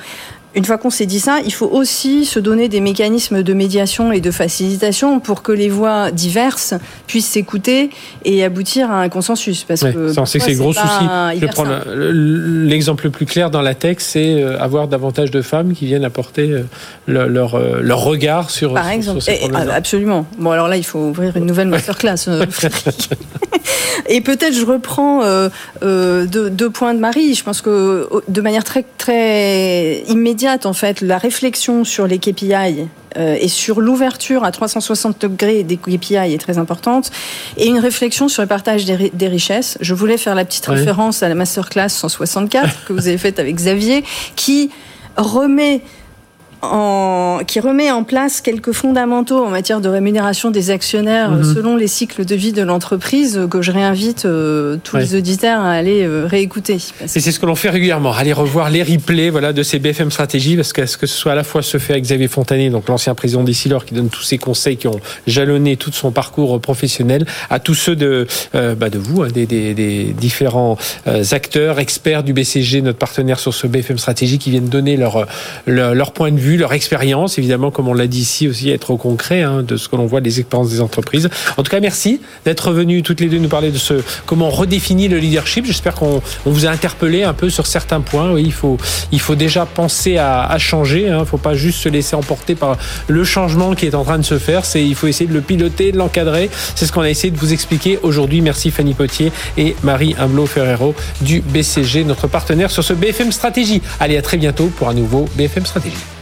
Une 0.55 0.65
fois 0.65 0.77
qu'on 0.77 0.91
s'est 0.91 1.07
dit 1.07 1.21
ça, 1.21 1.39
il 1.45 1.53
faut 1.53 1.69
aussi 1.69 2.25
se 2.27 2.39
donner 2.39 2.69
des 2.69 2.81
mécanismes 2.81 3.43
de 3.43 3.55
médiation 3.55 4.13
et 4.13 4.21
de 4.21 4.31
facilitation 4.31 5.19
pour 5.19 5.43
que 5.43 5.53
les 5.53 5.71
voix 5.71 6.11
diverses 6.11 6.75
puissent 7.07 7.29
s'écouter 7.29 7.91
et 8.25 8.45
aboutir 8.45 8.91
à 8.91 9.01
un 9.01 9.09
consensus. 9.09 9.65
Parce 9.65 9.83
que 9.83 10.13
ça, 10.13 10.21
on 10.21 10.27
sait 10.27 10.39
que 10.39 10.45
c'est 10.45 10.55
gros 10.55 10.73
souci. 10.73 10.87
Je 11.41 11.47
prends 11.47 11.65
l'exemple 11.95 13.05
le 13.05 13.11
plus 13.11 13.25
clair 13.25 13.51
dans 13.51 13.63
la 13.63 13.75
tech, 13.75 13.97
c'est 14.01 14.43
euh, 14.43 14.59
avoir 14.61 14.89
davantage 14.89 15.31
de 15.31 15.41
femmes 15.41 15.73
qui 15.73 15.87
viennent 15.87 16.05
apporter 16.05 16.51
euh, 16.51 16.65
leur, 17.07 17.55
euh, 17.55 17.81
leur 17.81 18.01
regard 18.01 18.51
sur, 18.51 18.75
Par 18.75 18.91
exemple. 18.91 19.21
Sur 19.21 19.33
ces 19.33 19.51
absolument. 19.71 20.27
Bon, 20.39 20.51
alors 20.51 20.69
là, 20.69 20.77
il 20.77 20.85
faut 20.85 20.99
ouvrir 20.99 21.37
une 21.37 21.47
nouvelle 21.47 21.69
masterclass, 21.69 22.29
et 24.09 24.21
peut-être 24.21 24.55
je 24.55 24.65
reprends 24.65 25.23
deux, 25.81 26.51
deux 26.51 26.71
points 26.71 26.95
de 26.95 26.99
Marie. 26.99 27.35
Je 27.35 27.43
pense 27.43 27.63
que 27.63 28.09
de 28.29 28.41
manière 28.41 28.65
très, 28.65 28.85
très 28.99 30.03
immédiate, 30.09 30.42
en 30.47 30.73
fait, 30.73 31.01
la 31.01 31.19
réflexion 31.19 31.85
sur 31.85 32.07
les 32.07 32.19
KPI 32.19 32.89
euh, 33.17 33.37
et 33.39 33.49
sur 33.49 33.81
l'ouverture 33.81 34.45
à 34.45 34.53
360 34.53 35.21
degrés 35.21 35.63
des 35.63 35.77
KPI 35.77 36.17
est 36.17 36.41
très 36.41 36.59
importante, 36.59 37.11
et 37.57 37.67
une 37.67 37.79
réflexion 37.79 38.29
sur 38.29 38.43
le 38.43 38.49
partage 38.49 38.85
des, 38.85 39.29
richesses. 39.29 39.79
Je 39.81 39.95
voulais 39.95 40.19
faire 40.19 40.35
la 40.35 40.45
petite 40.45 40.67
référence 40.67 41.23
à 41.23 41.29
la 41.29 41.35
masterclass 41.35 41.89
164 41.89 42.85
que 42.87 42.93
vous 42.93 43.09
avez 43.09 43.19
faite 43.19 43.39
avec 43.39 43.57
Xavier, 43.57 44.05
qui 44.37 44.71
remet 45.17 45.83
en, 46.63 47.41
qui 47.47 47.61
remet 47.61 47.91
en 47.91 48.05
place 48.05 48.41
quelques 48.41 48.73
fondamentaux 48.73 49.45
en 49.45 49.51
matière 49.51 49.81
de 49.81 49.89
rémunération 49.89 50.51
des 50.51 50.71
actionnaires 50.71 51.33
mhm. 51.33 51.55
selon 51.55 51.77
les 51.77 51.89
cycles 51.89 52.25
de 52.25 52.35
vie 52.35 52.53
de 52.53 52.63
l'entreprise 52.63 53.41
que 53.51 53.63
je 53.63 53.73
réinvite 53.73 54.25
euh, 54.25 54.77
tous 54.83 54.97
les 54.97 55.15
auditeurs 55.15 55.61
à 55.61 55.73
aller 55.73 56.03
euh, 56.03 56.27
réécouter. 56.27 56.79
Et 57.03 57.09
c'est 57.09 57.21
ce 57.21 57.41
que 57.41 57.47
l'on 57.47 57.55
fait 57.55 57.71
régulièrement, 57.71 58.13
aller 58.13 58.33
revoir 58.33 58.71
les 58.71 58.83
replays 58.83 59.31
voilà, 59.31 59.53
de 59.53 59.63
ces 59.63 59.79
BFM 59.79 60.11
stratégies, 60.11 60.57
parce 60.57 60.73
que, 60.73 60.83
que 60.83 61.07
ce 61.07 61.15
soit 61.17 61.33
à 61.33 61.35
la 61.35 61.45
fois 61.45 61.63
se 61.63 61.79
fait 61.79 61.95
avec 61.95 62.05
Xavier 62.05 62.29
Fontanet, 62.29 62.71
donc 62.71 62.89
l'ancien 62.89 63.15
président 63.15 63.43
d'Essilor, 63.43 63.85
qui 63.85 63.95
donne 63.95 64.09
tous 64.09 64.23
ses 64.23 64.39
conseils, 64.39 64.77
qui 64.77 64.89
ont 64.89 65.01
jalonné 65.27 65.77
tout 65.77 65.93
son 65.93 66.11
parcours 66.11 66.61
professionnel, 66.61 67.27
à 67.51 67.59
tous 67.59 67.75
ceux 67.75 67.97
de, 67.97 68.27
euh, 68.55 68.75
bah 68.75 68.91
de 68.91 68.99
vous, 68.99 69.23
hein, 69.23 69.29
des, 69.33 69.47
des, 69.47 69.75
des, 69.75 70.05
différents 70.13 70.77
acteurs, 71.31 71.81
experts 71.81 72.23
du 72.23 72.33
BCG, 72.33 72.83
notre 72.83 72.99
partenaire 72.99 73.39
sur 73.39 73.55
ce 73.55 73.67
BFM 73.67 73.99
stratégie, 73.99 74.39
qui 74.39 74.51
viennent 74.51 74.69
donner 74.69 74.97
leur, 74.97 75.27
leur, 75.67 75.95
leur 75.95 76.13
point 76.13 76.31
de 76.31 76.39
vue, 76.39 76.52
leur 76.57 76.73
expérience, 76.73 77.39
évidemment, 77.39 77.71
comme 77.71 77.89
on 77.89 77.95
l'a 77.95 78.07
dit 78.07 78.21
ici 78.21 78.49
aussi, 78.49 78.71
être 78.71 78.91
au 78.91 78.97
concret 78.97 79.43
hein, 79.43 79.63
de 79.63 79.77
ce 79.77 79.89
que 79.89 79.97
l'on 79.97 80.07
voit 80.07 80.21
des 80.21 80.41
expériences 80.41 80.71
des 80.71 80.81
entreprises. 80.81 81.29
En 81.57 81.63
tout 81.63 81.71
cas, 81.71 81.81
merci 81.81 82.21
d'être 82.45 82.73
venus 82.73 83.03
toutes 83.03 83.21
les 83.21 83.29
deux 83.29 83.39
nous 83.39 83.49
parler 83.49 83.71
de 83.71 83.79
ce 83.79 83.95
comment 84.27 84.49
on 84.49 84.51
redéfinit 84.51 85.09
le 85.09 85.19
leadership. 85.19 85.67
J'espère 85.67 85.95
qu'on 85.95 86.23
vous 86.45 86.67
a 86.67 86.71
interpellé 86.71 87.25
un 87.25 87.35
peu 87.35 87.51
sur 87.51 87.67
certains 87.67 88.01
points. 88.01 88.33
Oui, 88.33 88.43
il 88.45 88.53
faut, 88.53 88.77
il 89.13 89.21
faut 89.21 89.35
déjà 89.35 89.67
penser 89.67 90.19
à, 90.19 90.45
à 90.45 90.59
changer. 90.59 91.05
Il 91.07 91.13
hein. 91.13 91.21
ne 91.21 91.25
faut 91.25 91.39
pas 91.39 91.55
juste 91.55 91.81
se 91.81 91.89
laisser 91.89 92.17
emporter 92.17 92.55
par 92.55 92.79
le 93.09 93.25
changement 93.25 93.75
qui 93.75 93.87
est 93.87 93.95
en 93.95 94.05
train 94.05 94.19
de 94.19 94.25
se 94.25 94.39
faire. 94.39 94.65
C'est, 94.65 94.85
il 94.85 94.95
faut 94.95 95.07
essayer 95.07 95.29
de 95.29 95.35
le 95.35 95.41
piloter, 95.41 95.93
de 95.93 95.99
l'encadrer. 95.99 96.51
C'est 96.75 96.87
ce 96.87 96.93
qu'on 96.93 97.03
a 97.03 97.11
essayé 97.11 97.31
de 97.31 97.39
vous 97.39 97.53
expliquer 97.53 97.99
aujourd'hui. 98.03 98.41
Merci 98.41 98.71
Fanny 98.71 98.95
Potier 98.95 99.33
et 99.57 99.77
Marie 99.83 100.15
Humblo 100.19 100.47
Ferrero 100.47 100.95
du 101.21 101.41
BCG, 101.41 102.05
notre 102.05 102.27
partenaire 102.27 102.71
sur 102.71 102.85
ce 102.85 102.93
BFM 102.93 103.33
Stratégie. 103.33 103.83
Allez, 104.01 104.17
à 104.17 104.23
très 104.23 104.37
bientôt 104.37 104.67
pour 104.67 104.89
un 104.89 104.95
nouveau 104.95 105.29
BFM 105.37 105.67
Stratégie. 105.67 106.22